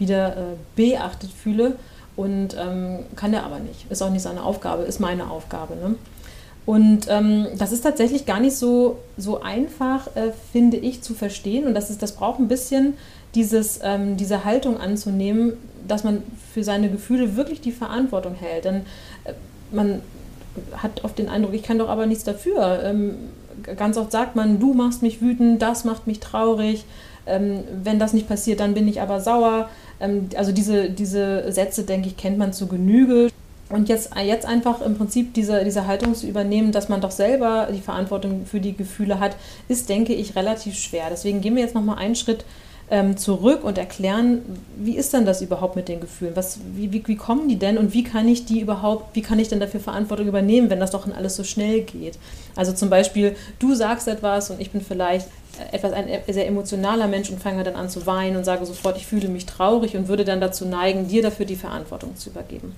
wieder 0.00 0.36
äh, 0.36 0.40
beachtet 0.74 1.30
fühle 1.30 1.76
und 2.16 2.56
ähm, 2.58 3.00
kann 3.14 3.32
er 3.32 3.44
aber 3.44 3.60
nicht. 3.60 3.90
Ist 3.90 4.02
auch 4.02 4.10
nicht 4.10 4.22
seine 4.22 4.42
Aufgabe, 4.42 4.82
ist 4.82 4.98
meine 4.98 5.30
Aufgabe. 5.30 5.76
Ne? 5.76 5.94
Und 6.64 7.06
ähm, 7.08 7.46
das 7.58 7.72
ist 7.72 7.82
tatsächlich 7.82 8.24
gar 8.24 8.38
nicht 8.38 8.56
so, 8.56 8.98
so 9.16 9.40
einfach, 9.42 10.08
äh, 10.16 10.32
finde 10.52 10.76
ich, 10.76 11.02
zu 11.02 11.14
verstehen. 11.14 11.66
Und 11.66 11.74
das, 11.74 11.90
ist, 11.90 12.02
das 12.02 12.12
braucht 12.12 12.38
ein 12.38 12.48
bisschen 12.48 12.94
dieses, 13.34 13.80
ähm, 13.82 14.16
diese 14.16 14.44
Haltung 14.44 14.78
anzunehmen, 14.78 15.54
dass 15.88 16.04
man 16.04 16.22
für 16.52 16.62
seine 16.62 16.88
Gefühle 16.88 17.36
wirklich 17.36 17.60
die 17.60 17.72
Verantwortung 17.72 18.34
hält. 18.34 18.64
Denn 18.64 18.82
äh, 19.24 19.32
man 19.72 20.02
hat 20.76 21.04
oft 21.04 21.18
den 21.18 21.28
Eindruck, 21.28 21.54
ich 21.54 21.62
kann 21.62 21.78
doch 21.78 21.88
aber 21.88 22.06
nichts 22.06 22.24
dafür. 22.24 22.82
Ähm, 22.84 23.14
ganz 23.76 23.96
oft 23.96 24.12
sagt 24.12 24.36
man, 24.36 24.60
du 24.60 24.74
machst 24.74 25.02
mich 25.02 25.20
wütend, 25.20 25.60
das 25.62 25.84
macht 25.84 26.06
mich 26.06 26.20
traurig. 26.20 26.84
Ähm, 27.26 27.64
wenn 27.82 27.98
das 27.98 28.12
nicht 28.12 28.28
passiert, 28.28 28.60
dann 28.60 28.74
bin 28.74 28.86
ich 28.86 29.00
aber 29.00 29.20
sauer. 29.20 29.68
Ähm, 30.00 30.28
also 30.36 30.52
diese, 30.52 30.90
diese 30.90 31.50
Sätze, 31.50 31.84
denke 31.84 32.08
ich, 32.08 32.16
kennt 32.16 32.38
man 32.38 32.52
zu 32.52 32.66
Genüge. 32.66 33.30
Und 33.72 33.88
jetzt, 33.88 34.10
jetzt 34.22 34.44
einfach 34.44 34.82
im 34.82 34.98
Prinzip 34.98 35.32
diese, 35.32 35.64
diese 35.64 35.86
Haltung 35.86 36.14
zu 36.14 36.26
übernehmen, 36.26 36.72
dass 36.72 36.90
man 36.90 37.00
doch 37.00 37.10
selber 37.10 37.68
die 37.72 37.80
Verantwortung 37.80 38.44
für 38.44 38.60
die 38.60 38.76
Gefühle 38.76 39.18
hat, 39.18 39.34
ist, 39.66 39.88
denke 39.88 40.12
ich, 40.12 40.36
relativ 40.36 40.76
schwer. 40.76 41.04
Deswegen 41.10 41.40
gehen 41.40 41.56
wir 41.56 41.62
jetzt 41.62 41.74
nochmal 41.74 41.96
einen 41.96 42.14
Schritt 42.14 42.44
ähm, 42.90 43.16
zurück 43.16 43.64
und 43.64 43.78
erklären, 43.78 44.42
wie 44.76 44.94
ist 44.94 45.14
denn 45.14 45.24
das 45.24 45.40
überhaupt 45.40 45.74
mit 45.74 45.88
den 45.88 46.00
Gefühlen? 46.00 46.36
Was, 46.36 46.60
wie, 46.74 46.92
wie, 46.92 47.02
wie 47.06 47.16
kommen 47.16 47.48
die 47.48 47.58
denn 47.58 47.78
und 47.78 47.94
wie 47.94 48.04
kann 48.04 48.28
ich 48.28 48.44
die 48.44 48.60
überhaupt, 48.60 49.16
wie 49.16 49.22
kann 49.22 49.38
ich 49.38 49.48
denn 49.48 49.58
dafür 49.58 49.80
Verantwortung 49.80 50.28
übernehmen, 50.28 50.68
wenn 50.68 50.78
das 50.78 50.90
doch 50.90 51.10
alles 51.10 51.34
so 51.34 51.42
schnell 51.42 51.80
geht? 51.80 52.18
Also 52.54 52.72
zum 52.72 52.90
Beispiel, 52.90 53.34
du 53.58 53.74
sagst 53.74 54.06
etwas 54.06 54.50
und 54.50 54.60
ich 54.60 54.70
bin 54.70 54.82
vielleicht 54.82 55.28
etwas 55.70 55.94
ein 55.94 56.08
sehr 56.28 56.46
emotionaler 56.46 57.08
Mensch 57.08 57.30
und 57.30 57.40
fange 57.40 57.64
dann 57.64 57.76
an 57.76 57.88
zu 57.88 58.04
weinen 58.04 58.36
und 58.36 58.44
sage 58.44 58.66
sofort, 58.66 58.98
ich 58.98 59.06
fühle 59.06 59.28
mich 59.28 59.46
traurig 59.46 59.96
und 59.96 60.08
würde 60.08 60.26
dann 60.26 60.42
dazu 60.42 60.66
neigen, 60.66 61.08
dir 61.08 61.22
dafür 61.22 61.46
die 61.46 61.56
Verantwortung 61.56 62.16
zu 62.16 62.28
übergeben. 62.28 62.74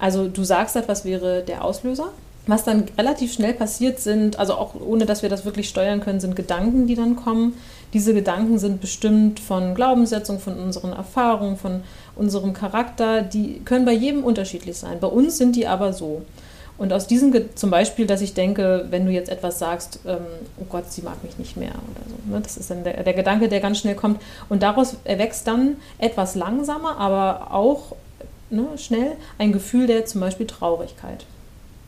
Also 0.00 0.28
du 0.28 0.42
sagst 0.42 0.74
etwas 0.76 1.04
wäre 1.04 1.42
der 1.42 1.64
Auslöser. 1.64 2.08
Was 2.46 2.64
dann 2.64 2.84
relativ 2.96 3.32
schnell 3.34 3.52
passiert 3.52 4.00
sind, 4.00 4.38
also 4.38 4.54
auch 4.54 4.74
ohne 4.74 5.04
dass 5.04 5.22
wir 5.22 5.28
das 5.28 5.44
wirklich 5.44 5.68
steuern 5.68 6.00
können, 6.00 6.20
sind 6.20 6.34
Gedanken, 6.34 6.86
die 6.86 6.94
dann 6.94 7.14
kommen. 7.14 7.54
Diese 7.92 8.14
Gedanken 8.14 8.58
sind 8.58 8.80
bestimmt 8.80 9.38
von 9.38 9.74
Glaubenssetzungen, 9.74 10.40
von 10.40 10.58
unseren 10.58 10.92
Erfahrungen, 10.92 11.56
von 11.58 11.82
unserem 12.16 12.54
Charakter. 12.54 13.20
Die 13.20 13.60
können 13.64 13.84
bei 13.84 13.92
jedem 13.92 14.24
unterschiedlich 14.24 14.78
sein. 14.78 14.98
Bei 15.00 15.06
uns 15.06 15.36
sind 15.36 15.54
die 15.54 15.66
aber 15.66 15.92
so. 15.92 16.22
Und 16.78 16.94
aus 16.94 17.06
diesem, 17.06 17.34
zum 17.54 17.70
Beispiel, 17.70 18.06
dass 18.06 18.22
ich 18.22 18.32
denke, 18.32 18.86
wenn 18.88 19.04
du 19.04 19.12
jetzt 19.12 19.28
etwas 19.28 19.58
sagst, 19.58 20.00
ähm, 20.06 20.16
oh 20.58 20.64
Gott, 20.70 20.90
sie 20.90 21.02
mag 21.02 21.22
mich 21.22 21.36
nicht 21.36 21.58
mehr 21.58 21.72
oder 21.72 22.08
so. 22.08 22.32
Ne? 22.32 22.40
Das 22.40 22.56
ist 22.56 22.70
dann 22.70 22.84
der, 22.84 23.02
der 23.02 23.12
Gedanke, 23.12 23.50
der 23.50 23.60
ganz 23.60 23.80
schnell 23.80 23.96
kommt. 23.96 24.18
Und 24.48 24.62
daraus 24.62 24.96
erwächst 25.04 25.46
dann 25.46 25.76
etwas 25.98 26.36
langsamer, 26.36 26.96
aber 26.96 27.52
auch 27.52 27.96
ne, 28.50 28.66
schnell 28.76 29.12
ein 29.38 29.52
Gefühl 29.52 29.86
der 29.86 30.04
zum 30.06 30.20
Beispiel 30.20 30.46
Traurigkeit. 30.46 31.24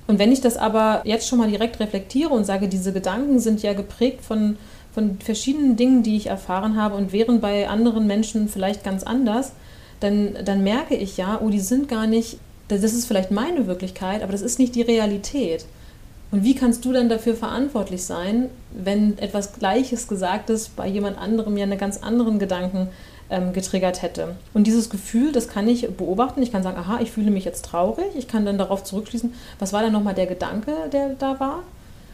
Und 0.07 0.19
wenn 0.19 0.33
ich 0.33 0.41
das 0.41 0.57
aber 0.57 1.03
jetzt 1.05 1.29
schon 1.29 1.39
mal 1.39 1.51
direkt 1.51 1.81
reflektiere 1.81 2.31
und 2.31 2.45
sage, 2.45 2.69
diese 2.69 2.93
Gedanken 2.93 3.39
sind 3.39 3.63
ja 3.63 3.73
geprägt 3.73 4.25
von, 4.25 4.57
von 4.95 5.19
verschiedenen 5.21 5.77
Dingen, 5.77 6.03
die 6.03 6.17
ich 6.17 6.27
erfahren 6.27 6.77
habe 6.77 6.97
und 6.97 7.13
wären 7.13 7.41
bei 7.41 7.69
anderen 7.69 8.07
Menschen 8.07 8.49
vielleicht 8.49 8.85
ganz 8.85 9.05
anders, 9.05 9.53
dann, 10.01 10.37
dann 10.45 10.65
merke 10.65 10.97
ich 10.97 11.17
ja, 11.17 11.41
oh, 11.41 11.51
die 11.51 11.61
sind 11.61 11.89
gar 11.89 12.07
nicht 12.07 12.39
das 12.81 12.93
ist 12.93 13.07
vielleicht 13.07 13.31
meine 13.31 13.67
Wirklichkeit, 13.67 14.23
aber 14.23 14.33
das 14.33 14.43
ist 14.43 14.59
nicht 14.59 14.75
die 14.75 14.83
Realität. 14.83 15.67
Und 16.31 16.45
wie 16.45 16.55
kannst 16.55 16.85
du 16.85 16.93
dann 16.93 17.09
dafür 17.09 17.35
verantwortlich 17.35 18.05
sein, 18.05 18.49
wenn 18.73 19.19
etwas 19.19 19.53
Gleiches 19.59 20.09
Gesagtes 20.09 20.71
bei 20.71 20.89
jemand 20.89 21.19
anderem 21.19 21.57
ja 21.59 21.65
einen 21.65 21.79
ganz 21.79 21.99
anderen 21.99 22.39
Gedanken 22.39 22.89
ähm, 23.31 23.53
getriggert 23.53 24.03
hätte? 24.03 24.37
Und 24.55 24.67
dieses 24.67 24.91
Gefühl, 24.91 25.33
das 25.33 25.49
kann 25.49 25.69
ich 25.69 25.89
beobachten. 25.89 26.43
Ich 26.43 26.53
kann 26.53 26.63
sagen, 26.63 26.79
aha, 26.79 27.01
ich 27.01 27.11
fühle 27.11 27.31
mich 27.31 27.45
jetzt 27.45 27.65
traurig. 27.65 28.07
Ich 28.17 28.29
kann 28.29 28.45
dann 28.45 28.59
darauf 28.59 28.85
zurückschließen, 28.85 29.35
was 29.59 29.73
war 29.73 29.83
dann 29.83 29.93
nochmal 29.93 30.15
der 30.15 30.27
Gedanke, 30.27 30.73
der 30.93 31.11
da 31.11 31.39
war? 31.41 31.63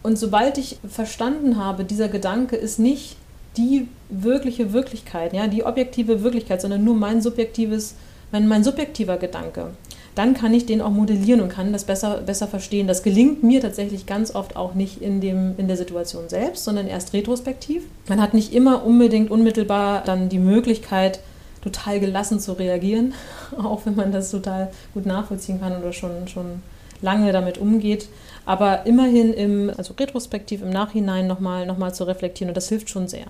Und 0.03 0.19
sobald 0.19 0.59
ich 0.59 0.79
verstanden 0.89 1.57
habe, 1.57 1.85
dieser 1.85 2.09
Gedanke 2.09 2.57
ist 2.57 2.79
nicht 2.79 3.17
die 3.57 3.89
wirkliche 4.09 4.73
Wirklichkeit, 4.73 5.33
ja, 5.33 5.49
die 5.49 5.65
objektive 5.65 6.23
Wirklichkeit, 6.23 6.61
sondern 6.61 6.85
nur 6.85 6.95
mein 6.95 7.21
subjektives, 7.21 7.95
mein, 8.31 8.47
mein 8.47 8.63
subjektiver 8.63 9.17
Gedanke, 9.17 9.73
dann 10.19 10.35
kann 10.35 10.53
ich 10.53 10.67
den 10.67 10.83
auch 10.83 10.91
modellieren 10.91 11.41
und 11.41 11.49
kann 11.49 11.73
das 11.73 11.85
besser, 11.85 12.23
besser 12.27 12.49
verstehen. 12.49 12.89
Das 12.89 13.05
gelingt 13.05 13.45
mir 13.45 13.61
tatsächlich 13.61 14.05
ganz 14.05 14.35
oft 14.35 14.57
auch 14.57 14.75
nicht 14.75 15.01
in, 15.01 15.21
dem, 15.21 15.55
in 15.59 15.69
der 15.69 15.77
Situation 15.77 16.29
selbst, 16.29 16.65
sondern 16.65 16.89
erst 16.89 17.13
retrospektiv. 17.13 17.85
Man 18.09 18.21
hat 18.21 18.35
nicht 18.35 18.53
immer 18.53 18.85
unbedingt 18.85 19.31
unmittelbar 19.31 20.03
dann 20.05 20.29
die 20.29 20.41
Möglichkeit, 20.41 21.21
total 21.63 22.01
gelassen 22.01 22.41
zu 22.41 22.55
reagieren, 22.55 23.15
auch 23.63 23.87
wenn 23.87 23.95
man 23.95 24.11
das 24.11 24.33
total 24.33 24.73
gut 24.93 25.07
nachvollziehen 25.07 25.61
kann 25.61 25.79
oder 25.79 25.93
schon, 25.93 26.27
schon 26.27 26.63
lange 27.01 27.31
damit 27.31 27.59
umgeht. 27.59 28.09
Aber 28.45 28.87
immerhin 28.87 29.33
im, 29.33 29.71
also 29.77 29.95
retrospektiv 29.95 30.63
im 30.63 30.71
Nachhinein 30.71 31.29
nochmal 31.29 31.65
noch 31.65 31.79
mal 31.79 31.95
zu 31.95 32.03
reflektieren 32.03 32.51
und 32.51 32.57
das 32.57 32.69
hilft 32.69 32.91
schon 32.91 33.07
sehr. 33.07 33.27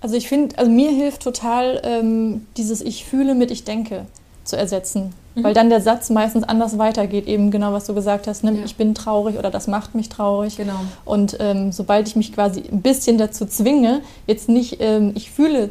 Also 0.00 0.16
ich 0.16 0.28
finde, 0.28 0.58
also 0.58 0.68
mir 0.68 0.90
hilft 0.90 1.22
total 1.22 1.80
ähm, 1.84 2.46
dieses 2.56 2.80
Ich 2.80 3.04
fühle 3.04 3.36
mit 3.36 3.52
Ich 3.52 3.62
denke 3.62 4.06
zu 4.42 4.56
ersetzen. 4.56 5.14
Mhm. 5.34 5.44
Weil 5.44 5.54
dann 5.54 5.70
der 5.70 5.80
Satz 5.80 6.10
meistens 6.10 6.44
anders 6.44 6.78
weitergeht, 6.78 7.26
eben 7.26 7.50
genau 7.50 7.72
was 7.72 7.86
du 7.86 7.94
gesagt 7.94 8.26
hast, 8.26 8.44
ne? 8.44 8.52
Ja. 8.52 8.64
ich 8.64 8.76
bin 8.76 8.94
traurig 8.94 9.38
oder 9.38 9.50
das 9.50 9.66
macht 9.66 9.94
mich 9.94 10.08
traurig. 10.08 10.56
Genau. 10.56 10.80
Und 11.04 11.36
ähm, 11.40 11.72
sobald 11.72 12.08
ich 12.08 12.16
mich 12.16 12.32
quasi 12.32 12.62
ein 12.70 12.82
bisschen 12.82 13.18
dazu 13.18 13.46
zwinge, 13.46 14.02
jetzt 14.26 14.48
nicht 14.48 14.78
ähm, 14.80 15.12
ich 15.14 15.30
fühle 15.30 15.70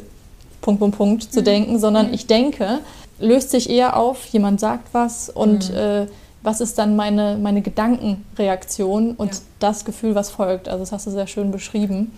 Punkt, 0.60 0.80
Punkt, 0.80 0.96
Punkt 0.96 1.24
mhm. 1.24 1.30
zu 1.30 1.42
denken, 1.42 1.78
sondern 1.78 2.08
mhm. 2.08 2.14
ich 2.14 2.26
denke, 2.26 2.80
löst 3.18 3.50
sich 3.50 3.70
eher 3.70 3.96
auf, 3.96 4.26
jemand 4.26 4.60
sagt 4.60 4.88
was 4.92 5.28
und 5.28 5.70
mhm. 5.70 5.76
äh, 5.76 6.06
was 6.42 6.60
ist 6.60 6.78
dann 6.78 6.96
meine, 6.96 7.38
meine 7.40 7.62
Gedankenreaktion 7.62 9.12
und 9.12 9.32
ja. 9.32 9.40
das 9.60 9.84
Gefühl, 9.84 10.14
was 10.14 10.30
folgt. 10.30 10.68
Also 10.68 10.80
das 10.80 10.90
hast 10.90 11.06
du 11.06 11.10
sehr 11.10 11.28
schön 11.28 11.52
beschrieben. 11.52 12.12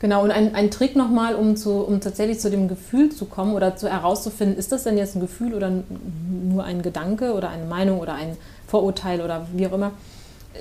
Genau, 0.00 0.22
und 0.22 0.30
ein, 0.30 0.54
ein 0.54 0.70
Trick 0.70 0.94
nochmal, 0.94 1.34
um, 1.34 1.56
um 1.64 2.00
tatsächlich 2.00 2.38
zu 2.38 2.50
dem 2.50 2.68
Gefühl 2.68 3.10
zu 3.10 3.24
kommen 3.24 3.54
oder 3.54 3.74
zu 3.76 3.90
herauszufinden, 3.90 4.56
ist 4.56 4.70
das 4.70 4.84
denn 4.84 4.96
jetzt 4.96 5.16
ein 5.16 5.20
Gefühl 5.20 5.54
oder 5.54 5.72
nur 6.48 6.62
ein 6.62 6.82
Gedanke 6.82 7.32
oder 7.32 7.48
eine 7.48 7.64
Meinung 7.64 7.98
oder 7.98 8.14
ein 8.14 8.36
Vorurteil 8.68 9.20
oder 9.20 9.48
wie 9.54 9.66
auch 9.66 9.72
immer, 9.72 9.92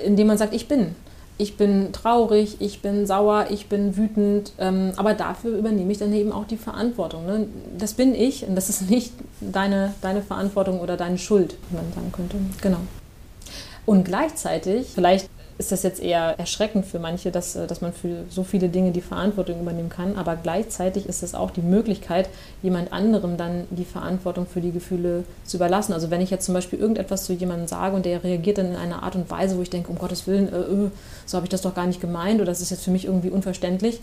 indem 0.04 0.28
man 0.28 0.38
sagt, 0.38 0.54
ich 0.56 0.68
bin. 0.68 0.96
Ich 1.40 1.56
bin 1.56 1.92
traurig, 1.92 2.58
ich 2.62 2.82
bin 2.82 3.06
sauer, 3.06 3.46
ich 3.52 3.68
bin 3.68 3.96
wütend, 3.96 4.54
ähm, 4.58 4.94
aber 4.96 5.14
dafür 5.14 5.56
übernehme 5.56 5.92
ich 5.92 6.00
dann 6.00 6.12
eben 6.14 6.32
auch 6.32 6.46
die 6.46 6.58
Verantwortung. 6.58 7.28
Ne? 7.28 7.48
Das 7.78 7.94
bin 7.94 8.16
ich 8.16 8.44
und 8.48 8.56
das 8.56 8.70
ist 8.70 8.90
nicht 8.90 9.14
deine, 9.40 9.94
deine 10.02 10.24
Verantwortung 10.24 10.80
oder 10.80 10.98
deine 10.98 11.20
Schuld, 11.20 11.56
wie 11.70 11.76
man 11.76 11.86
sagen 11.94 12.12
könnte. 12.12 12.38
Genau. 12.62 12.80
Und 13.86 14.04
gleichzeitig, 14.04 14.88
vielleicht 14.96 15.30
ist 15.58 15.72
das 15.72 15.82
jetzt 15.84 16.02
eher 16.02 16.36
erschreckend 16.38 16.86
für 16.86 17.00
manche, 17.00 17.32
dass, 17.32 17.56
äh, 17.56 17.66
dass 17.68 17.82
man 17.82 17.94
für 17.94 18.26
so 18.30 18.44
viele 18.44 18.70
Dinge 18.70 18.92
die 18.92 19.02
Verantwortung 19.02 19.60
übernehmen 19.60 19.90
kann. 19.90 20.16
Aber 20.16 20.36
gleichzeitig 20.36 21.08
ist 21.08 21.24
es 21.24 21.34
auch 21.34 21.52
die 21.52 21.62
Möglichkeit, 21.62 22.30
jemand 22.62 22.94
anderem 22.94 23.38
dann 23.38 23.66
die 23.72 23.86
Verantwortung 23.86 24.46
für 24.46 24.62
die 24.62 24.72
Gefühle 24.72 25.24
zu 25.46 25.58
überlassen. 25.58 25.94
Also 25.94 26.12
wenn 26.12 26.22
ich 26.22 26.30
jetzt 26.30 26.46
zum 26.46 26.54
Beispiel 26.54 26.80
irgendetwas 26.80 27.26
zu 27.26 27.34
jemandem 27.34 27.68
sage 27.68 27.96
und 27.96 28.06
der 28.06 28.24
reagiert 28.24 28.60
dann 28.60 28.68
in 28.68 28.76
einer 28.76 29.04
Art 29.04 29.16
und 29.16 29.30
Weise, 29.32 29.58
wo 29.58 29.62
ich 29.62 29.70
denke, 29.70 29.90
um 29.90 29.98
Gottes 29.98 30.28
Willen, 30.28 30.52
äh, 30.54 30.58
äh 30.60 30.92
so 31.26 31.38
habe 31.38 31.46
ich 31.46 31.50
das 31.50 31.62
doch 31.62 31.74
gar 31.74 31.88
nicht 31.88 32.02
gemeint 32.02 32.36
oder 32.40 32.52
das 32.52 32.62
ist 32.62 32.70
jetzt 32.70 32.84
für 32.84 32.92
mich 32.92 33.06
irgendwie 33.06 33.30
unverständlich, 33.30 34.00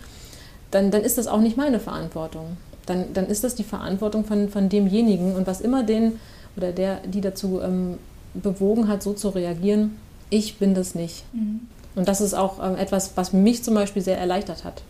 dann, 0.70 0.90
dann 0.90 1.02
ist 1.02 1.18
das 1.18 1.28
auch 1.28 1.40
nicht 1.40 1.56
meine 1.56 1.78
Verantwortung. 1.78 2.56
Dann, 2.87 3.14
dann 3.14 3.26
ist 3.26 3.44
das 3.44 3.54
die 3.54 3.64
Verantwortung 3.64 4.25
von, 4.25 4.49
von 4.49 4.68
demjenigen 4.68 5.37
und 5.37 5.46
was 5.46 5.61
immer 5.61 5.84
den 5.84 6.18
oder 6.56 6.73
der, 6.73 6.99
die 7.06 7.20
dazu 7.20 7.61
ähm, 7.62 7.99
bewogen 8.34 8.88
hat, 8.88 9.02
so 9.02 9.12
zu 9.12 9.30
reagieren, 9.30 9.96
ich 10.35 10.59
bin 10.59 10.75
das 10.75 10.95
nicht. 10.95 11.25
Mhm. 11.33 11.61
Und 11.95 12.09
das 12.09 12.21
ist 12.21 12.35
auch 12.35 12.59
ähm, 12.62 12.76
etwas, 12.76 13.12
was 13.14 13.33
mich 13.33 13.62
zum 13.62 13.75
Beispiel 13.75 14.03
sehr 14.03 14.19
erleichtert 14.19 14.64
hat. 14.64 14.83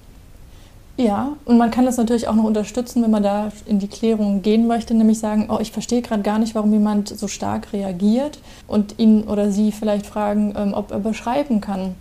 Ja, 0.97 1.37
und 1.45 1.59
man 1.59 1.73
kann 1.73 1.85
das 1.85 1.97
natürlich 1.97 2.29
auch 2.29 2.37
noch 2.37 2.45
unterstützen, 2.45 3.03
wenn 3.03 3.11
man 3.11 3.23
da 3.23 3.51
in 3.67 3.81
die 3.81 3.89
Klärung 3.89 4.43
gehen 4.43 4.69
möchte, 4.69 4.95
nämlich 4.95 5.19
sagen, 5.19 5.49
oh, 5.51 5.59
ich 5.61 5.73
verstehe 5.73 6.03
gerade 6.03 6.23
gar 6.23 6.39
nicht, 6.39 6.55
warum 6.55 6.73
jemand 6.73 7.09
so 7.09 7.27
stark 7.27 7.73
reagiert 7.73 8.39
und 8.69 8.99
ihn 8.99 9.25
oder 9.25 9.51
sie 9.51 9.73
vielleicht 9.73 10.07
fragen, 10.07 10.55
ähm, 10.57 10.73
ob 10.73 10.93
er 10.93 11.01
beschreiben 11.01 11.61
kann, 11.61 11.97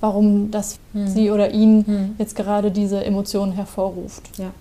warum 0.00 0.52
das 0.52 0.78
hm. 0.92 1.08
sie 1.08 1.32
oder 1.32 1.50
ihn 1.50 1.84
hm. 1.84 2.14
jetzt 2.18 2.36
gerade 2.36 2.70
diese 2.70 3.04
Emotionen 3.04 3.52
hervorruft. 3.52 4.38
Ja 4.38 4.52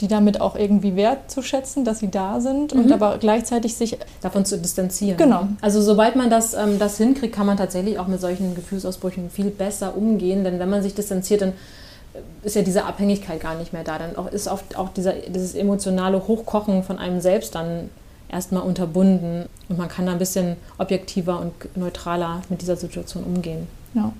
die 0.00 0.08
damit 0.08 0.40
auch 0.40 0.56
irgendwie 0.56 0.96
wertzuschätzen, 0.96 1.84
dass 1.84 1.98
sie 1.98 2.10
da 2.10 2.40
sind 2.40 2.74
mhm. 2.74 2.84
und 2.84 2.92
aber 2.92 3.18
gleichzeitig 3.18 3.74
sich 3.74 3.98
davon 4.22 4.44
zu 4.44 4.58
distanzieren. 4.58 5.16
Genau. 5.16 5.48
Also 5.60 5.82
sobald 5.82 6.16
man 6.16 6.30
das, 6.30 6.54
ähm, 6.54 6.78
das 6.78 6.96
hinkriegt, 6.96 7.34
kann 7.34 7.46
man 7.46 7.56
tatsächlich 7.56 7.98
auch 7.98 8.06
mit 8.06 8.20
solchen 8.20 8.54
Gefühlsausbrüchen 8.54 9.30
viel 9.30 9.50
besser 9.50 9.96
umgehen, 9.96 10.44
denn 10.44 10.58
wenn 10.58 10.70
man 10.70 10.82
sich 10.82 10.94
distanziert, 10.94 11.42
dann 11.42 11.50
äh, 11.50 12.46
ist 12.46 12.56
ja 12.56 12.62
diese 12.62 12.84
Abhängigkeit 12.84 13.40
gar 13.40 13.54
nicht 13.56 13.72
mehr 13.72 13.84
da. 13.84 13.98
Dann 13.98 14.16
auch, 14.16 14.30
ist 14.30 14.48
oft 14.48 14.76
auch 14.76 14.88
dieser, 14.90 15.12
dieses 15.12 15.54
emotionale 15.54 16.26
Hochkochen 16.26 16.82
von 16.82 16.98
einem 16.98 17.20
selbst 17.20 17.54
dann 17.54 17.90
erstmal 18.28 18.62
unterbunden 18.62 19.46
und 19.68 19.78
man 19.78 19.88
kann 19.88 20.06
da 20.06 20.12
ein 20.12 20.18
bisschen 20.18 20.56
objektiver 20.78 21.40
und 21.40 21.76
neutraler 21.76 22.42
mit 22.48 22.62
dieser 22.62 22.76
Situation 22.76 23.24
umgehen. 23.24 23.66
Ja. 23.94 24.12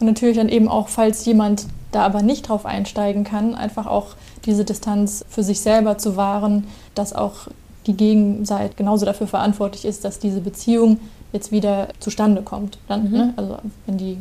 Und 0.00 0.06
natürlich 0.06 0.36
dann 0.36 0.48
eben 0.48 0.68
auch, 0.68 0.88
falls 0.88 1.24
jemand 1.24 1.66
da 1.92 2.02
aber 2.02 2.22
nicht 2.22 2.48
drauf 2.48 2.66
einsteigen 2.66 3.24
kann, 3.24 3.54
einfach 3.54 3.86
auch 3.86 4.14
diese 4.44 4.64
Distanz 4.64 5.24
für 5.28 5.42
sich 5.42 5.60
selber 5.60 5.98
zu 5.98 6.16
wahren, 6.16 6.66
dass 6.94 7.12
auch 7.12 7.48
die 7.86 7.94
Gegenseite 7.94 8.74
genauso 8.74 9.06
dafür 9.06 9.26
verantwortlich 9.26 9.84
ist, 9.84 10.04
dass 10.04 10.18
diese 10.18 10.40
Beziehung 10.40 10.98
jetzt 11.32 11.52
wieder 11.52 11.88
zustande 12.00 12.42
kommt. 12.42 12.78
Dann, 12.88 13.04
mhm. 13.04 13.10
ne? 13.10 13.34
Also 13.36 13.58
wenn 13.86 13.98
die 13.98 14.18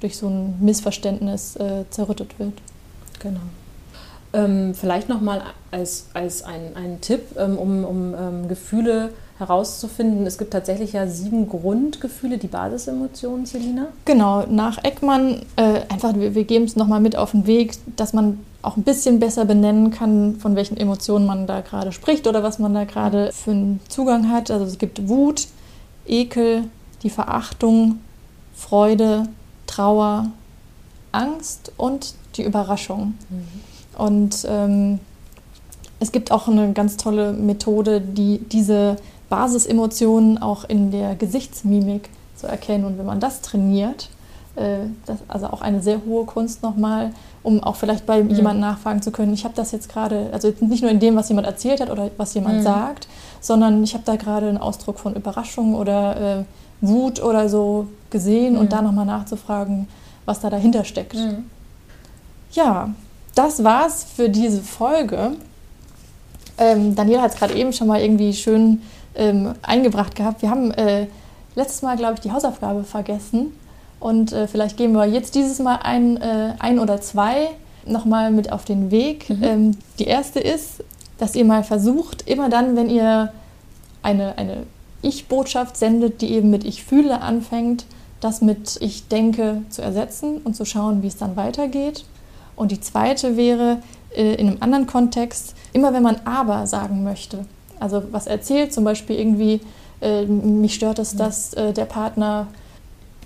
durch 0.00 0.16
so 0.16 0.28
ein 0.28 0.56
Missverständnis 0.60 1.56
äh, 1.56 1.84
zerrüttet 1.90 2.38
wird. 2.38 2.54
Genau. 3.20 3.40
Ähm, 4.32 4.74
vielleicht 4.74 5.08
nochmal 5.08 5.42
als, 5.70 6.08
als 6.14 6.42
ein, 6.42 6.76
ein 6.76 7.00
Tipp, 7.00 7.36
ähm, 7.36 7.56
um, 7.56 7.84
um 7.84 8.14
ähm, 8.14 8.48
Gefühle 8.48 9.10
herauszufinden, 9.38 10.26
es 10.26 10.36
gibt 10.36 10.52
tatsächlich 10.52 10.92
ja 10.92 11.06
sieben 11.06 11.48
Grundgefühle, 11.48 12.38
die 12.38 12.48
Basisemotionen, 12.48 13.46
Selina. 13.46 13.88
Genau, 14.04 14.44
nach 14.46 14.82
Eckmann, 14.82 15.42
äh, 15.56 15.82
einfach, 15.88 16.14
wir, 16.14 16.34
wir 16.34 16.44
geben 16.44 16.64
es 16.64 16.74
nochmal 16.74 17.00
mit 17.00 17.16
auf 17.16 17.30
den 17.30 17.46
Weg, 17.46 17.74
dass 17.96 18.12
man 18.12 18.40
auch 18.62 18.76
ein 18.76 18.82
bisschen 18.82 19.20
besser 19.20 19.44
benennen 19.44 19.92
kann, 19.92 20.36
von 20.36 20.56
welchen 20.56 20.76
Emotionen 20.76 21.24
man 21.24 21.46
da 21.46 21.60
gerade 21.60 21.92
spricht 21.92 22.26
oder 22.26 22.42
was 22.42 22.58
man 22.58 22.74
da 22.74 22.84
gerade 22.84 23.30
für 23.32 23.52
einen 23.52 23.80
Zugang 23.88 24.30
hat. 24.30 24.50
Also 24.50 24.64
es 24.64 24.78
gibt 24.78 25.08
Wut, 25.08 25.46
Ekel, 26.06 26.64
die 27.04 27.10
Verachtung, 27.10 28.00
Freude, 28.56 29.28
Trauer, 29.68 30.32
Angst 31.12 31.70
und 31.76 32.14
die 32.36 32.42
Überraschung. 32.42 33.14
Mhm. 33.30 34.02
Und 34.04 34.46
ähm, 34.48 34.98
es 36.00 36.12
gibt 36.12 36.32
auch 36.32 36.48
eine 36.48 36.72
ganz 36.72 36.96
tolle 36.96 37.32
Methode, 37.32 38.00
die 38.00 38.38
diese 38.38 38.96
Basisemotionen 39.28 40.40
auch 40.40 40.64
in 40.64 40.90
der 40.90 41.14
Gesichtsmimik 41.14 42.08
zu 42.36 42.46
erkennen. 42.46 42.84
Und 42.84 42.98
wenn 42.98 43.06
man 43.06 43.20
das 43.20 43.42
trainiert, 43.42 44.08
äh, 44.56 44.86
das, 45.06 45.18
also 45.28 45.46
auch 45.48 45.60
eine 45.60 45.82
sehr 45.82 46.00
hohe 46.06 46.24
Kunst 46.24 46.62
nochmal, 46.62 47.12
um 47.42 47.62
auch 47.62 47.76
vielleicht 47.76 48.06
bei 48.06 48.22
mhm. 48.22 48.30
jemandem 48.30 48.60
nachfragen 48.60 49.02
zu 49.02 49.10
können, 49.10 49.32
ich 49.32 49.44
habe 49.44 49.54
das 49.54 49.72
jetzt 49.72 49.88
gerade, 49.88 50.30
also 50.32 50.52
nicht 50.60 50.82
nur 50.82 50.90
in 50.90 51.00
dem, 51.00 51.16
was 51.16 51.28
jemand 51.28 51.46
erzählt 51.46 51.80
hat 51.80 51.90
oder 51.90 52.10
was 52.16 52.34
jemand 52.34 52.58
mhm. 52.58 52.62
sagt, 52.62 53.08
sondern 53.40 53.82
ich 53.84 53.94
habe 53.94 54.04
da 54.04 54.16
gerade 54.16 54.48
einen 54.48 54.58
Ausdruck 54.58 54.98
von 54.98 55.14
Überraschung 55.14 55.74
oder 55.74 56.40
äh, 56.40 56.44
Wut 56.80 57.22
oder 57.22 57.48
so 57.48 57.88
gesehen 58.10 58.54
mhm. 58.54 58.60
und 58.60 58.72
da 58.72 58.82
nochmal 58.82 59.06
nachzufragen, 59.06 59.88
was 60.24 60.40
da 60.40 60.50
dahinter 60.50 60.84
steckt. 60.84 61.14
Mhm. 61.14 61.44
Ja, 62.52 62.90
das 63.34 63.62
war's 63.62 64.04
für 64.04 64.28
diese 64.28 64.62
Folge. 64.62 65.32
Ähm, 66.56 66.94
Daniela 66.94 67.22
hat 67.22 67.34
es 67.34 67.38
gerade 67.38 67.54
eben 67.54 67.72
schon 67.72 67.86
mal 67.86 68.00
irgendwie 68.00 68.32
schön 68.32 68.82
ähm, 69.14 69.54
eingebracht 69.62 70.14
gehabt. 70.14 70.42
Wir 70.42 70.50
haben 70.50 70.70
äh, 70.72 71.06
letztes 71.54 71.82
Mal, 71.82 71.96
glaube 71.96 72.14
ich, 72.14 72.20
die 72.20 72.32
Hausaufgabe 72.32 72.84
vergessen. 72.84 73.52
Und 74.00 74.32
äh, 74.32 74.46
vielleicht 74.46 74.76
geben 74.76 74.94
wir 74.94 75.06
jetzt 75.06 75.34
dieses 75.34 75.58
Mal 75.58 75.80
ein, 75.82 76.16
äh, 76.18 76.54
ein 76.58 76.78
oder 76.78 77.00
zwei 77.00 77.50
nochmal 77.84 78.30
mit 78.30 78.52
auf 78.52 78.64
den 78.64 78.90
Weg. 78.90 79.28
Mhm. 79.28 79.42
Ähm, 79.42 79.76
die 79.98 80.04
erste 80.04 80.40
ist, 80.40 80.84
dass 81.18 81.34
ihr 81.34 81.44
mal 81.44 81.64
versucht, 81.64 82.28
immer 82.28 82.48
dann, 82.48 82.76
wenn 82.76 82.88
ihr 82.88 83.32
eine, 84.02 84.38
eine 84.38 84.64
Ich-Botschaft 85.02 85.76
sendet, 85.76 86.20
die 86.20 86.32
eben 86.32 86.50
mit 86.50 86.64
Ich 86.64 86.84
fühle 86.84 87.20
anfängt, 87.20 87.86
das 88.20 88.40
mit 88.40 88.78
Ich 88.80 89.08
denke 89.08 89.62
zu 89.68 89.82
ersetzen 89.82 90.38
und 90.38 90.54
zu 90.54 90.64
schauen, 90.64 91.02
wie 91.02 91.08
es 91.08 91.16
dann 91.16 91.36
weitergeht. 91.36 92.04
Und 92.56 92.72
die 92.72 92.80
zweite 92.80 93.36
wäre, 93.36 93.78
äh, 94.14 94.34
in 94.34 94.48
einem 94.48 94.58
anderen 94.60 94.86
Kontext, 94.86 95.54
immer 95.72 95.92
wenn 95.92 96.02
man 96.02 96.20
aber 96.24 96.66
sagen 96.66 97.02
möchte, 97.02 97.46
also 97.80 98.02
was 98.10 98.26
erzählt, 98.26 98.72
zum 98.72 98.84
Beispiel 98.84 99.18
irgendwie, 99.18 99.60
äh, 100.00 100.24
mich 100.24 100.74
stört 100.74 100.98
es, 100.98 101.16
dass 101.16 101.54
äh, 101.54 101.72
der 101.72 101.84
Partner 101.84 102.48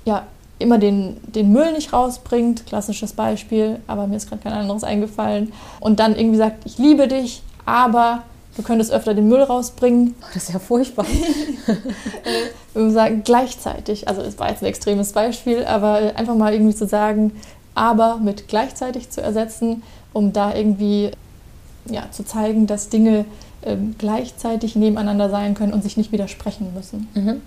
ja 0.04 0.26
immer 0.58 0.78
den, 0.78 1.16
den 1.24 1.52
Müll 1.52 1.72
nicht 1.72 1.92
rausbringt, 1.92 2.66
klassisches 2.66 3.12
Beispiel, 3.12 3.80
aber 3.86 4.06
mir 4.06 4.16
ist 4.16 4.28
gerade 4.28 4.42
kein 4.42 4.52
anderes 4.52 4.84
eingefallen. 4.84 5.52
Und 5.80 6.00
dann 6.00 6.16
irgendwie 6.16 6.38
sagt, 6.38 6.64
ich 6.64 6.78
liebe 6.78 7.08
dich, 7.08 7.42
aber 7.66 8.22
du 8.56 8.62
könntest 8.62 8.92
öfter 8.92 9.14
den 9.14 9.28
Müll 9.28 9.42
rausbringen. 9.42 10.14
Oh, 10.20 10.26
das 10.32 10.44
ist 10.44 10.52
ja 10.52 10.58
furchtbar. 10.58 11.06
Wenn 12.74 12.84
wir 12.86 12.92
sagen, 12.92 13.22
gleichzeitig, 13.24 14.08
also 14.08 14.22
es 14.22 14.38
war 14.38 14.50
jetzt 14.50 14.62
ein 14.62 14.66
extremes 14.66 15.12
Beispiel, 15.12 15.64
aber 15.64 16.12
einfach 16.14 16.36
mal 16.36 16.52
irgendwie 16.52 16.74
zu 16.74 16.86
sagen, 16.86 17.32
aber 17.74 18.18
mit 18.18 18.48
gleichzeitig 18.48 19.10
zu 19.10 19.20
ersetzen, 19.20 19.82
um 20.12 20.32
da 20.32 20.54
irgendwie 20.54 21.10
ja, 21.86 22.10
zu 22.10 22.24
zeigen, 22.24 22.66
dass 22.66 22.88
Dinge 22.88 23.24
gleichzeitig 23.98 24.76
nebeneinander 24.76 25.30
sein 25.30 25.54
können 25.54 25.72
und 25.72 25.82
sich 25.82 25.96
nicht 25.96 26.12
widersprechen 26.12 26.74
müssen. 26.74 27.08
Mhm. 27.14 27.40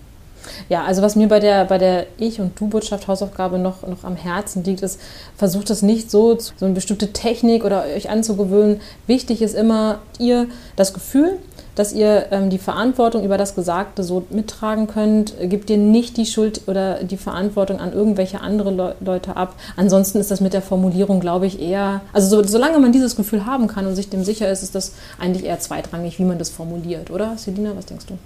Ja, 0.70 0.84
also 0.84 1.02
was 1.02 1.16
mir 1.16 1.28
bei 1.28 1.40
der, 1.40 1.66
bei 1.66 1.78
der 1.78 2.08
Ich- 2.18 2.40
und 2.40 2.60
Du-Botschaft 2.60 3.08
Hausaufgabe 3.08 3.58
noch, 3.58 3.88
noch 3.88 4.04
am 4.04 4.16
Herzen 4.16 4.64
liegt, 4.64 4.82
ist, 4.82 5.00
versucht 5.36 5.70
es 5.70 5.82
nicht 5.82 6.12
so, 6.12 6.38
so 6.40 6.66
eine 6.66 6.74
bestimmte 6.74 7.14
Technik 7.14 7.64
oder 7.64 7.86
euch 7.86 8.10
anzugewöhnen. 8.10 8.82
Wichtig 9.08 9.42
ist 9.42 9.56
immer 9.56 10.00
ihr 10.20 10.48
das 10.76 10.94
Gefühl, 10.94 11.40
dass 11.76 11.94
ihr 11.94 12.28
ähm, 12.32 12.50
die 12.50 12.58
Verantwortung 12.58 13.24
über 13.24 13.38
das 13.38 13.54
Gesagte 13.54 14.04
so 14.04 14.24
mittragen 14.30 14.88
könnt. 14.88 15.34
Gebt 15.42 15.70
ihr 15.70 15.78
nicht 15.78 16.18
die 16.18 16.26
Schuld 16.26 16.62
oder 16.68 17.04
die 17.04 17.18
Verantwortung 17.18 17.80
an 17.80 17.94
irgendwelche 17.94 18.42
andere 18.42 18.72
Le 18.72 18.96
Leute 19.02 19.36
ab. 19.36 19.56
Ansonsten 19.76 20.20
ist 20.20 20.32
das 20.32 20.42
mit 20.42 20.54
der 20.54 20.62
Formulierung, 20.62 21.20
glaube 21.20 21.46
ich, 21.46 21.62
eher, 21.62 22.02
also 22.14 22.30
so, 22.30 22.48
solange 22.48 22.80
man 22.80 22.92
dieses 22.92 23.16
Gefühl 23.16 23.46
haben 23.46 23.68
kann 23.68 23.86
und 23.86 23.96
sich 23.96 24.10
dem 24.10 24.24
sicher 24.24 24.50
ist, 24.50 24.64
ist 24.64 24.74
das 24.74 24.94
eigentlich 25.20 25.46
eher 25.46 25.60
zweitrangig, 25.60 26.18
wie 26.18 26.24
man 26.24 26.40
das 26.40 26.50
formuliert, 26.50 27.12
oder? 27.12 27.38
Selina, 27.38 27.74
was 27.76 27.86
denkst 27.86 28.06
du? 28.08 28.18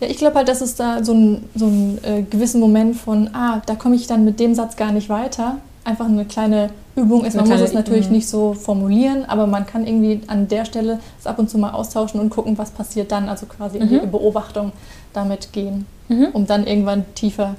Ja, 0.00 0.08
ich 0.08 0.18
glaube 0.18 0.36
halt, 0.36 0.48
dass 0.48 0.60
es 0.60 0.74
da 0.74 1.02
so 1.02 1.12
einen 1.12 1.48
so 1.54 1.70
äh, 2.02 2.22
gewissen 2.22 2.60
Moment 2.60 2.96
von, 2.96 3.30
ah, 3.32 3.62
da 3.64 3.74
komme 3.74 3.96
ich 3.96 4.06
dann 4.06 4.24
mit 4.24 4.40
dem 4.40 4.54
Satz 4.54 4.76
gar 4.76 4.92
nicht 4.92 5.08
weiter. 5.08 5.58
Einfach 5.84 6.06
eine 6.06 6.24
kleine 6.24 6.70
Übung 6.96 7.24
ist. 7.24 7.36
Man 7.36 7.48
muss 7.48 7.60
es 7.60 7.72
natürlich 7.72 8.10
nicht 8.10 8.28
so 8.28 8.54
formulieren, 8.54 9.24
aber 9.24 9.46
man 9.46 9.66
kann 9.66 9.86
irgendwie 9.86 10.20
an 10.26 10.48
der 10.48 10.64
Stelle 10.64 10.98
es 11.18 11.26
ab 11.26 11.38
und 11.38 11.48
zu 11.48 11.58
mal 11.58 11.70
austauschen 11.70 12.20
und 12.20 12.30
gucken, 12.30 12.58
was 12.58 12.70
passiert 12.70 13.12
dann. 13.12 13.28
Also 13.28 13.46
quasi 13.46 13.78
in 13.78 13.88
die 13.88 14.00
mhm. 14.00 14.10
Beobachtung 14.10 14.72
damit 15.12 15.52
gehen, 15.52 15.86
mhm. 16.08 16.28
um 16.32 16.46
dann 16.46 16.66
irgendwann 16.66 17.04
tiefer 17.14 17.54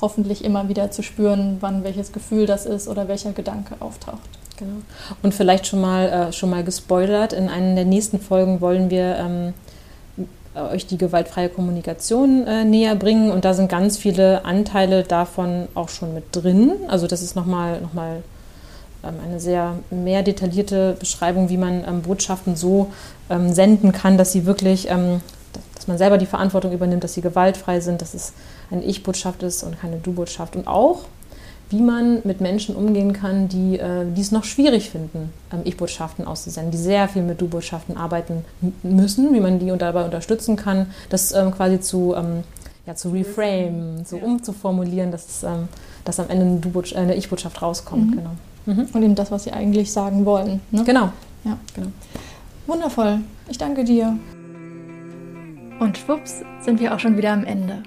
hoffentlich 0.00 0.44
immer 0.44 0.68
wieder 0.68 0.90
zu 0.90 1.02
spüren, 1.02 1.58
wann 1.60 1.84
welches 1.84 2.12
Gefühl 2.12 2.46
das 2.46 2.66
ist 2.66 2.88
oder 2.88 3.08
welcher 3.08 3.32
Gedanke 3.32 3.76
auftaucht. 3.80 4.18
Genau. 4.58 4.76
Und 5.22 5.32
vielleicht 5.32 5.66
schon 5.66 5.80
mal, 5.80 6.08
äh, 6.08 6.32
schon 6.32 6.50
mal 6.50 6.64
gespoilert, 6.64 7.32
in 7.32 7.48
einer 7.48 7.74
der 7.74 7.84
nächsten 7.84 8.20
Folgen 8.20 8.60
wollen 8.60 8.90
wir 8.90 9.16
ähm, 9.16 9.54
euch 10.54 10.86
die 10.86 10.98
gewaltfreie 10.98 11.48
Kommunikation 11.48 12.46
äh, 12.46 12.64
näher 12.64 12.94
bringen. 12.94 13.30
Und 13.30 13.44
da 13.44 13.54
sind 13.54 13.70
ganz 13.70 13.96
viele 13.96 14.44
Anteile 14.44 15.02
davon 15.02 15.68
auch 15.74 15.88
schon 15.88 16.14
mit 16.14 16.24
drin. 16.32 16.72
Also 16.88 17.06
das 17.06 17.22
ist 17.22 17.36
nochmal 17.36 17.80
noch 17.80 17.94
mal, 17.94 18.22
ähm, 19.04 19.14
eine 19.24 19.40
sehr 19.40 19.78
mehr 19.90 20.22
detaillierte 20.22 20.96
Beschreibung, 20.98 21.48
wie 21.48 21.56
man 21.56 21.84
ähm, 21.86 22.02
Botschaften 22.02 22.56
so 22.56 22.92
ähm, 23.30 23.52
senden 23.52 23.92
kann, 23.92 24.18
dass 24.18 24.32
sie 24.32 24.46
wirklich, 24.46 24.88
ähm, 24.90 25.20
dass 25.74 25.88
man 25.88 25.98
selber 25.98 26.18
die 26.18 26.26
Verantwortung 26.26 26.72
übernimmt, 26.72 27.02
dass 27.02 27.14
sie 27.14 27.22
gewaltfrei 27.22 27.80
sind, 27.80 28.02
dass 28.02 28.14
es 28.14 28.32
eine 28.70 28.84
Ich-Botschaft 28.84 29.42
ist 29.42 29.62
und 29.62 29.80
keine 29.80 29.96
Du-Botschaft. 29.96 30.54
Und 30.56 30.66
auch 30.66 31.00
wie 31.72 31.80
man 31.80 32.20
mit 32.24 32.40
Menschen 32.40 32.76
umgehen 32.76 33.12
kann, 33.12 33.48
die, 33.48 33.78
äh, 33.78 34.04
die 34.14 34.20
es 34.20 34.30
noch 34.30 34.44
schwierig 34.44 34.90
finden, 34.90 35.30
ähm, 35.52 35.60
Ich-Botschaften 35.64 36.26
auszusenden, 36.26 36.70
die 36.70 36.78
sehr 36.78 37.08
viel 37.08 37.22
mit 37.22 37.40
Du-Botschaften 37.40 37.96
arbeiten 37.96 38.44
müssen, 38.82 39.32
wie 39.32 39.40
man 39.40 39.58
die 39.58 39.66
dabei 39.78 40.04
unterstützen 40.04 40.56
kann, 40.56 40.86
das 41.08 41.32
ähm, 41.32 41.50
quasi 41.50 41.80
zu, 41.80 42.14
ähm, 42.14 42.44
ja, 42.86 42.94
zu 42.94 43.10
reframe, 43.10 44.04
so 44.04 44.16
umzuformulieren, 44.16 45.10
dass, 45.10 45.42
ähm, 45.42 45.68
dass 46.04 46.20
am 46.20 46.28
Ende 46.28 46.44
eine, 46.44 46.84
äh, 46.84 46.96
eine 46.96 47.14
Ich-Botschaft 47.14 47.62
rauskommt. 47.62 48.10
Mhm. 48.10 48.16
Genau. 48.16 48.30
Mhm. 48.66 48.88
Und 48.92 49.02
eben 49.02 49.14
das, 49.14 49.30
was 49.30 49.44
sie 49.44 49.52
eigentlich 49.52 49.90
sagen 49.90 50.24
wollen. 50.26 50.60
Ne? 50.70 50.84
Genau. 50.84 51.10
Ja. 51.44 51.58
genau. 51.74 51.88
Wundervoll. 52.66 53.20
Ich 53.48 53.58
danke 53.58 53.82
dir. 53.84 54.16
Und 55.80 55.98
schwupps 55.98 56.42
sind 56.60 56.78
wir 56.80 56.94
auch 56.94 57.00
schon 57.00 57.16
wieder 57.16 57.32
am 57.32 57.44
Ende. 57.44 57.82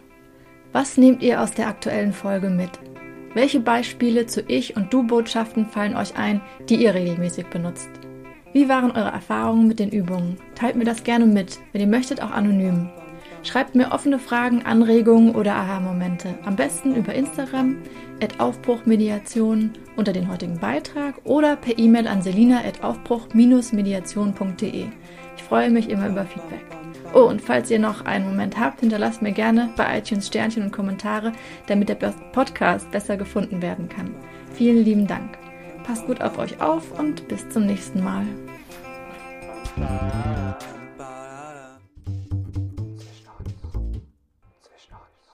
Was 0.73 0.97
nehmt 0.97 1.21
ihr 1.21 1.41
aus 1.41 1.51
der 1.51 1.67
aktuellen 1.67 2.11
Folge 2.11 2.49
mit? 2.49 2.71
Welche 3.35 3.59
Beispiele 3.59 4.25
zu 4.27 4.41
Ich- 4.47 4.77
und 4.77 4.93
Du-Botschaften 4.93 5.65
fallen 5.65 5.97
euch 5.97 6.15
ein, 6.17 6.39
die 6.69 6.77
ihr 6.77 6.95
regelmäßig 6.95 7.47
benutzt? 7.47 7.89
Wie 8.53 8.69
waren 8.69 8.91
eure 8.91 9.11
Erfahrungen 9.11 9.67
mit 9.67 9.79
den 9.79 9.89
Übungen? 9.89 10.37
Teilt 10.55 10.77
mir 10.77 10.85
das 10.85 11.03
gerne 11.03 11.25
mit, 11.25 11.59
wenn 11.73 11.81
ihr 11.81 11.87
möchtet, 11.87 12.23
auch 12.23 12.31
anonym. 12.31 12.89
Schreibt 13.43 13.75
mir 13.75 13.91
offene 13.91 14.19
Fragen, 14.19 14.65
Anregungen 14.65 15.35
oder 15.35 15.53
Aha-Momente. 15.53 16.33
Am 16.45 16.55
besten 16.55 16.95
über 16.95 17.13
Instagram, 17.13 17.75
at 18.23 18.39
Aufbruchmediation 18.39 19.71
unter 19.97 20.13
den 20.13 20.31
heutigen 20.31 20.57
Beitrag 20.57 21.15
oder 21.25 21.57
per 21.57 21.77
E-Mail 21.77 22.07
an 22.07 22.21
selina 22.21 22.59
at 22.59 22.85
aufbruch-mediation.de. 22.85 24.85
Ich 25.35 25.43
freue 25.43 25.71
mich 25.71 25.89
immer 25.89 26.07
über 26.07 26.23
Feedback. 26.23 26.84
Oh, 27.15 27.21
und 27.21 27.41
falls 27.41 27.71
ihr 27.71 27.79
noch 27.79 28.03
einen 28.03 28.25
Moment 28.25 28.59
habt, 28.59 28.81
hinterlasst 28.81 29.21
mir 29.21 29.31
gerne 29.31 29.69
bei 29.77 29.99
iTunes 29.99 30.27
Sternchen 30.27 30.63
und 30.63 30.71
Kommentare, 30.73 31.31
damit 31.65 31.87
der 31.87 31.95
Podcast 31.95 32.91
besser 32.91 33.15
gefunden 33.15 33.61
werden 33.61 33.87
kann. 33.87 34.13
Vielen 34.53 34.83
lieben 34.83 35.07
Dank. 35.07 35.37
Passt 35.85 36.05
gut 36.07 36.19
auf 36.19 36.37
euch 36.37 36.61
auf 36.61 36.99
und 36.99 37.25
bis 37.29 37.47
zum 37.47 37.67
nächsten 37.67 38.03
Mal. 38.03 38.25